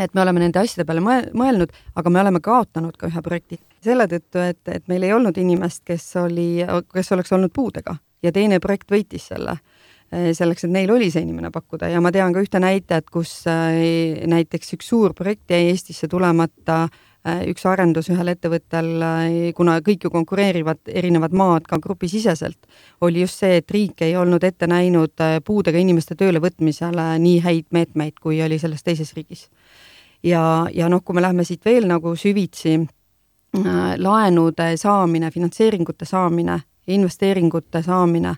[0.00, 1.00] et me oleme nende asjade peale
[1.34, 5.36] mõelnud, aga me oleme kaotanud ka ühe projekti selle tõttu, et, et meil ei olnud
[5.36, 10.70] inimest, kes oli, kes oleks olnud puudega ja teine projekt võitis selle äh, selleks, et
[10.70, 14.88] neil oli see inimene pakkuda ja ma tean ka ühte näitajat, kus äh, näiteks üks
[14.88, 16.90] suur projekt jäi Eestisse tulemata Äh,
[17.24, 22.58] üks arendus ühel ettevõttel, äh, kuna kõik ju konkureerivad erinevad maad ka grupisiseselt,
[23.00, 27.70] oli just see, et riik ei olnud ette näinud äh, puudega inimeste töölevõtmisele nii häid
[27.72, 29.48] meetmeid, kui oli selles teises riigis.
[30.22, 32.78] ja, ja noh, kui me läheme siit veel nagu süvitsi,
[33.96, 36.58] laenude saamine, finantseeringute saamine,
[36.90, 38.34] investeeringute saamine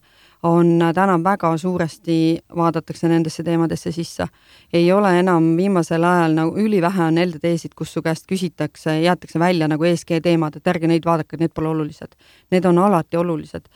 [0.47, 4.27] on täna väga suuresti, vaadatakse nendesse teemadesse sisse.
[4.73, 9.69] ei ole enam viimasel ajal nagu ülivähe on LTD-sid, kus su käest küsitakse, jäetakse välja
[9.69, 12.17] nagu ESG teemad, et ärge neid vaadake, need pole olulised.
[12.51, 13.69] Need on alati olulised.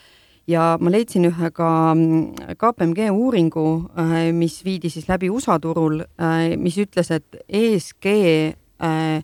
[0.46, 6.00] ja ma leidsin ühe ka mm, KPMG uuringu, äh, mis viidi siis läbi USA turul,
[6.00, 8.06] äh, mis ütles, et ESG
[8.82, 9.22] äh,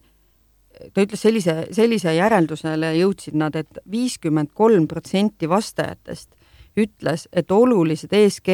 [0.92, 6.35] ta ütles sellise, sellise järeldusele jõudsid nad et, et viiskümmend kolm protsenti vastajatest
[6.76, 8.50] ütles, et olulised ESG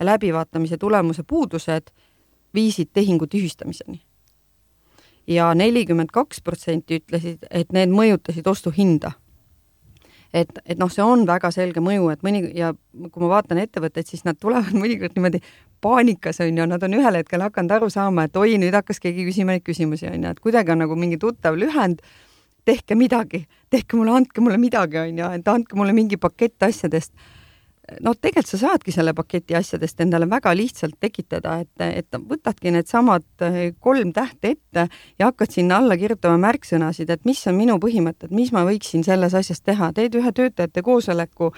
[0.00, 1.90] läbivaatamise tulemuse puudused
[2.54, 4.00] viisid tehingu tühistamiseni.
[5.26, 9.12] ja nelikümmend kaks protsenti ütlesid, et need mõjutasid ostuhinda.
[10.34, 12.72] et, et noh, see on väga selge mõju, et mõni ja
[13.10, 15.40] kui ma vaatan ettevõtteid, siis nad tulevad mõnikord niimoodi
[15.80, 19.26] paanikas on ju, nad on ühel hetkel hakanud aru saama, et oi, nüüd hakkas keegi
[19.26, 22.02] küsima neid küsimusi on ju, et kuidagi on nagu mingi tuttav lühend
[22.64, 27.12] tehke midagi, tehke mulle, andke mulle midagi, on ju, et andke mulle mingi pakett asjadest
[28.04, 33.26] noh, tegelikult sa saadki selle paketi asjadest endale väga lihtsalt tekitada, et, et võtadki needsamad
[33.46, 34.86] eh, kolm tähte ette
[35.18, 39.34] ja hakkad sinna alla kirjutama märksõnasid, et mis on minu põhimõtted, mis ma võiksin selles
[39.36, 41.50] asjas teha, teed ühe töötajate koosoleku,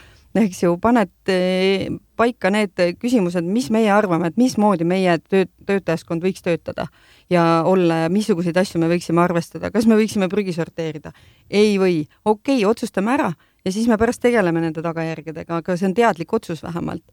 [0.43, 6.25] eks ju, paned eh, paika need küsimused, mis meie arvame, et mismoodi meie töö, töötajaskond
[6.25, 6.89] võiks töötada
[7.33, 11.13] ja olla ja missuguseid asju me võiksime arvestada, kas me võiksime prügi sorteerida?
[11.51, 13.33] ei või, okei okay,, otsustame ära
[13.65, 17.05] ja siis me pärast tegeleme nende tagajärgedega, aga see on teadlik otsus vähemalt.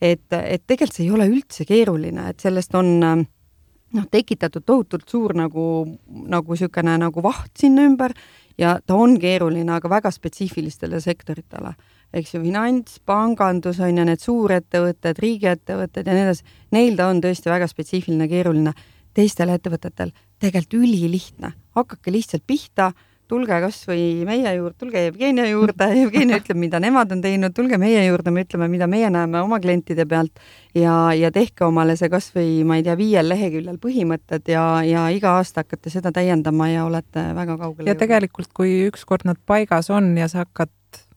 [0.00, 5.34] et, et tegelikult see ei ole üldse keeruline, et sellest on noh, tekitatud tohutult suur
[5.38, 5.66] nagu,
[6.08, 8.12] nagu niisugune nagu vaht sinna ümber
[8.58, 11.74] ja ta on keeruline, aga väga spetsiifilistele sektoritele
[12.14, 17.22] eks ju, finants, pangandus on ju, need suurettevõtted, riigiettevõtted ja nii edasi, neil ta on
[17.24, 18.74] tõesti väga spetsiifiline, keeruline.
[19.14, 20.10] teistel ettevõtetel
[20.42, 22.88] tegelikult ülilihtne, hakake lihtsalt pihta,
[23.30, 27.78] tulge kas või meie juurde, tulge Jevgenia juurde, Jevgenia ütleb, mida nemad on teinud, tulge
[27.80, 30.42] meie juurde, me ütleme, mida meie näeme oma klientide pealt.
[30.74, 35.08] Ja, ja tehke omale see kas või ma ei tea, viiel leheküljel põhimõtted ja, ja
[35.14, 37.88] iga aasta hakkate seda täiendama ja olete väga kaugele.
[37.90, 40.72] ja tegelikult, kui ükskord nad paigas on ja sa hakkad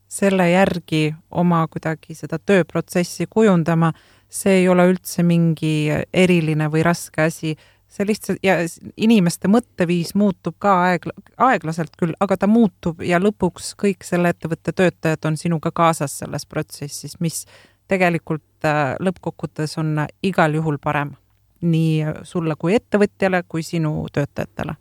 [0.07, 3.91] selle järgi oma kuidagi seda tööprotsessi kujundama,
[4.29, 7.55] see ei ole üldse mingi eriline või raske asi,
[7.97, 8.59] see lihtsalt ja
[8.97, 11.07] inimeste mõtteviis muutub ka aeg,
[11.41, 16.45] aeglaselt küll, aga ta muutub ja lõpuks kõik selle ettevõtte töötajad on sinuga kaasas selles
[16.45, 17.45] protsessis, mis
[17.89, 21.15] tegelikult äh, lõppkokkuvõttes on igal juhul parem
[21.61, 24.77] nii sulle kui ettevõtjale kui sinu töötajatele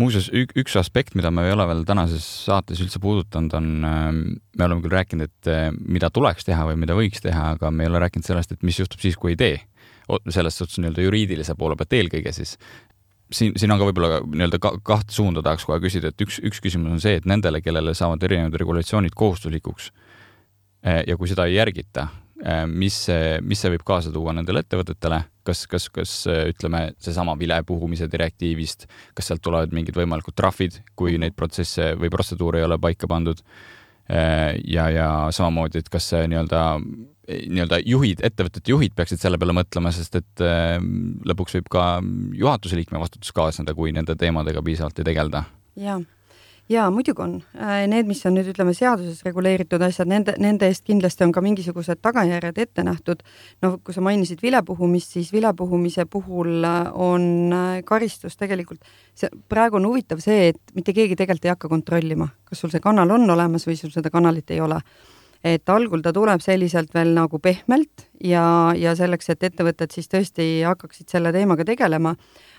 [0.00, 4.20] muuseas, üks aspekt, mida me ei ole veel tänases saates üldse puudutanud, on, ähm,
[4.58, 7.86] me oleme küll rääkinud, et äh, mida tuleks teha või mida võiks teha, aga me
[7.86, 9.56] ei ole rääkinud sellest, et mis juhtub siis, kui ei tee.
[10.30, 12.56] Selles suhtes nii-öelda juriidilise poole pealt eelkõige siis.
[13.32, 16.98] siin, siin on ka võib-olla nii-öelda kahte suunda tahaks kohe küsida, et üks, üks küsimus
[16.98, 19.90] on see, et nendele, kellele saavad erinevad regulatsioonid kohustuslikuks
[20.86, 22.08] äh, ja kui seda ei järgita,
[22.44, 26.90] Äh, mis see, mis see võib kaasa tuua nendele ettevõtetele, kas, kas, kas äh, ütleme,
[27.00, 28.84] seesama vilepuhumise direktiivist,
[29.16, 31.24] kas sealt tulevad mingid võimalikud trahvid, kui mhm.
[31.24, 33.40] neid protsesse või protseduure ei ole paika pandud?
[34.06, 36.60] Ja, ja samamoodi, et kas see nii-öelda,
[37.26, 40.44] nii-öelda juhid, ettevõtete juhid peaksid selle peale mõtlema, sest et
[41.26, 41.86] lõpuks võib ka
[42.38, 45.42] juhatuse liikme vastutus kaasneda, kui nende teemadega piisavalt ei tegelda.
[45.76, 45.98] jaa
[46.68, 47.34] jaa, muidugi on.
[47.60, 51.42] Äh, need, mis on nüüd ütleme seaduses reguleeritud asjad, nende, nende eest kindlasti on ka
[51.44, 53.22] mingisugused tagajärjed ette nähtud.
[53.62, 58.82] noh, kui sa mainisid vilepuhumist, siis vilepuhumise puhul äh, on äh, karistus tegelikult,
[59.14, 62.82] see praegu on huvitav see, et mitte keegi tegelikult ei hakka kontrollima, kas sul see
[62.82, 64.80] kanal on olemas või sul seda kanalit ei ole
[65.46, 70.46] et algul ta tuleb selliselt veel nagu pehmelt ja, ja selleks, et ettevõtted siis tõesti
[70.66, 72.16] hakkaksid selle teemaga tegelema,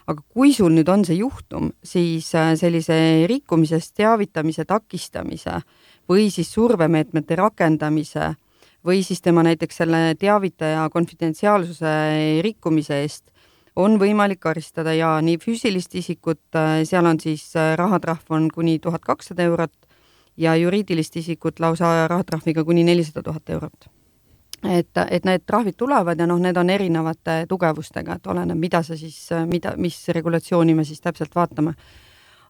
[0.07, 5.59] aga kui sul nüüd on see juhtum, siis äh, sellise rikkumisest teavitamise takistamise
[6.07, 8.35] või siis survemeetmete rakendamise
[8.87, 11.97] või siis tema näiteks selle teavitaja konfidentsiaalsuse
[12.45, 13.25] rikkumise eest
[13.77, 18.79] on võimalik karistada ja nii füüsilist isikut, äh, seal on siis äh, rahatrahv on kuni
[18.79, 19.86] tuhat kakssada eurot
[20.37, 23.89] ja juriidilist isikut lausa rahatrahviga kuni nelisada tuhat eurot
[24.65, 28.97] et, et need trahvid tulevad ja noh, need on erinevate tugevustega, et oleneb, mida sa
[28.97, 29.19] siis,
[29.49, 31.73] mida, mis regulatsiooni me siis täpselt vaatame.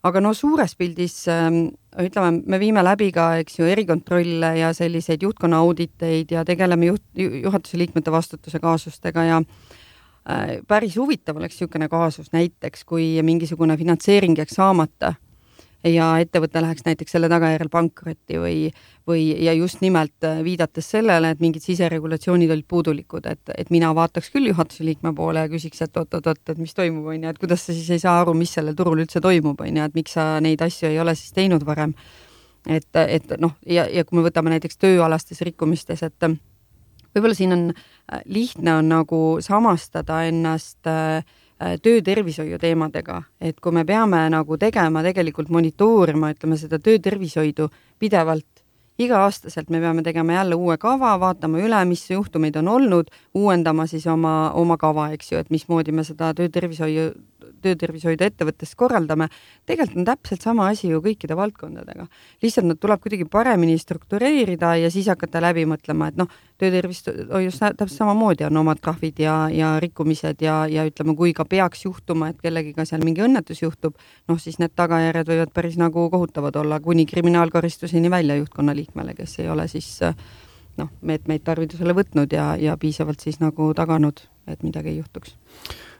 [0.03, 1.67] aga no suures pildis ähm,
[1.99, 7.03] ütleme, me viime läbi ka, eks ju, erikontrolle ja selliseid juhtkonna auditeid ja tegeleme juht,
[7.17, 14.37] juhatuse liikmete vastutuse kaasustega ja äh, päris huvitav oleks niisugune kaasus näiteks, kui mingisugune finantseering
[14.37, 15.13] jääks saamata
[15.85, 18.55] ja ettevõte läheks näiteks selle tagajärjel pankrotti või,
[19.07, 23.93] või ja just nimelt äh, viidates sellele, et mingid siseregulatsioonid olid puudulikud, et, et mina
[23.95, 27.41] vaataks küll juhatuse liikme poole ja küsiks, et oot-oot-oot, et mis toimub, on ju, et
[27.41, 30.17] kuidas sa siis ei saa aru, mis sellel turul üldse toimub, on ju, et miks
[30.17, 31.93] sa neid asju ei ole siis teinud varem.
[32.67, 36.29] et, et noh, ja, ja kui me võtame näiteks tööalastes rikkumistes, et
[37.15, 41.23] võib-olla siin on äh, lihtne on nagu samastada ennast äh, Äh,
[41.57, 48.45] töötervishoiu teemadega, et kui me peame nagu tegema tegelikult monitoorima, ütleme seda töötervishoidu pidevalt
[48.97, 54.07] iga-aastaselt me peame tegema jälle uue kava, vaatama üle, mis juhtumeid on olnud, uuendama siis
[54.09, 57.11] oma, oma kava, eks ju, et mismoodi me seda töötervishoiu
[57.61, 59.29] töötervishoidu ettevõttes korraldame,
[59.69, 62.07] tegelikult on täpselt sama asi ju kõikide valdkondadega.
[62.43, 67.93] lihtsalt nad tuleb kuidagi paremini struktureerida ja siis hakata läbi mõtlema, et noh, töötervishoius täpselt
[67.97, 72.41] samamoodi on omad trahvid ja, ja rikkumised ja, ja ütleme, kui ka peaks juhtuma, et
[72.41, 73.97] kellegiga seal mingi õnnetus juhtub,
[74.27, 79.39] noh siis need tagajärjed võivad päris nagu kohutavad olla, kuni kriminaalkaristuseni välja juhtkonna liikmele, kes
[79.43, 79.91] ei ole siis
[80.77, 85.37] noh, meetmeid tarvitusele võtnud ja, ja piisavalt siis nagu taganud, et midagi ei juhtuks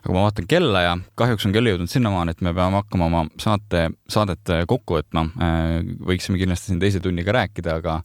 [0.08, 3.24] aga ma vaatan kella ja kahjuks on kell jõudnud sinnamaani, et me peame hakkama oma
[3.44, 5.26] saate, saadet kokku võtma.
[5.44, 7.98] Äh, võiksime kindlasti siin teise tunniga rääkida, aga,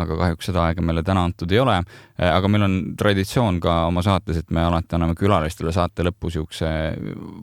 [0.00, 1.74] aga kahjuks seda aega meile täna antud ei ole.
[2.16, 6.30] Äh, aga meil on traditsioon ka oma saates, et me alati anname külalistele saate lõpus
[6.30, 6.70] niisuguse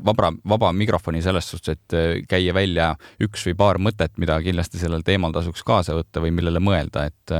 [0.07, 4.81] vabra, vaba mikrofoni selles suhtes, et äh, käia välja üks või paar mõtet, mida kindlasti
[4.81, 7.37] sellel teemal tasuks kaasa võtta või millele mõelda, et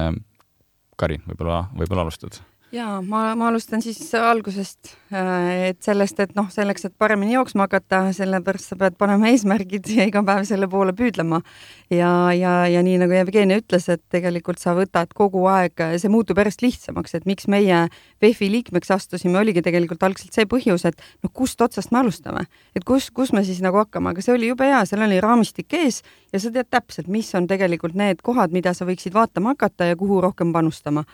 [0.97, 2.37] Karin, võib-olla, võib-olla alustad
[2.71, 7.67] ja ma, ma alustan siis algusest, äh, et sellest, et noh, selleks, et paremini jooksma
[7.67, 11.41] hakata, sellepärast sa pead panema eesmärgid ja iga päev selle poole püüdlema.
[11.93, 16.39] ja, ja, ja nii nagu Jevgeni ütles, et tegelikult sa võtad kogu aeg, see muutub
[16.41, 17.85] järjest lihtsamaks, et miks meie
[18.23, 22.45] VEF-i liikmeks astusime, oligi tegelikult algselt see põhjus, et noh, kust otsast me alustame,
[22.75, 25.71] et kus, kus me siis nagu hakkame, aga see oli jube hea, seal oli raamistik
[25.79, 26.03] ees
[26.33, 29.99] ja sa tead täpselt, mis on tegelikult need kohad, mida sa võiksid vaatama hakata ja
[29.99, 31.07] kuhu rohkem panustama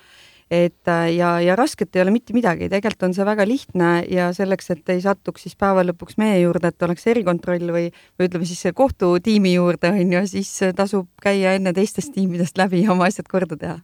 [0.54, 4.28] et äh, ja, ja rasket ei ole mitte midagi, tegelikult on see väga lihtne ja
[4.36, 7.88] selleks, et ei satuks siis päeva lõpuks meie juurde, et oleks erikontroll või,
[8.20, 12.94] või ütleme siis kohtutiimi juurde, on ju, siis tasub käia enne teistest tiimidest läbi ja
[12.94, 13.80] oma asjad korda teha.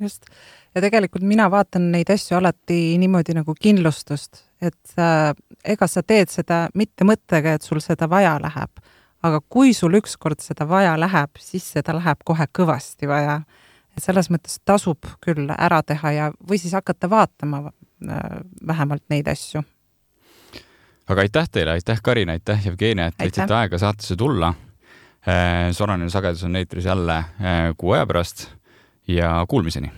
[0.00, 0.30] just,
[0.74, 5.32] ja tegelikult mina vaatan neid asju alati niimoodi nagu kindlustust, et äh,
[5.74, 8.84] ega sa teed seda mitte mõttega, et sul seda vaja läheb,
[9.26, 13.40] aga kui sul ükskord seda vaja läheb, siis seda läheb kohe kõvasti vaja
[14.00, 19.28] et selles mõttes tasub küll ära teha ja, või siis hakata vaatama äh, vähemalt neid
[19.28, 19.62] asju.
[21.10, 24.54] aga aitäh teile, aitäh Karin, aitäh Jevgeni, et leidsite aega saatesse tulla.
[25.28, 28.48] Äh, Soraline sagedus on eetris jälle äh, kuu aja pärast
[29.08, 29.92] ja kuulmiseni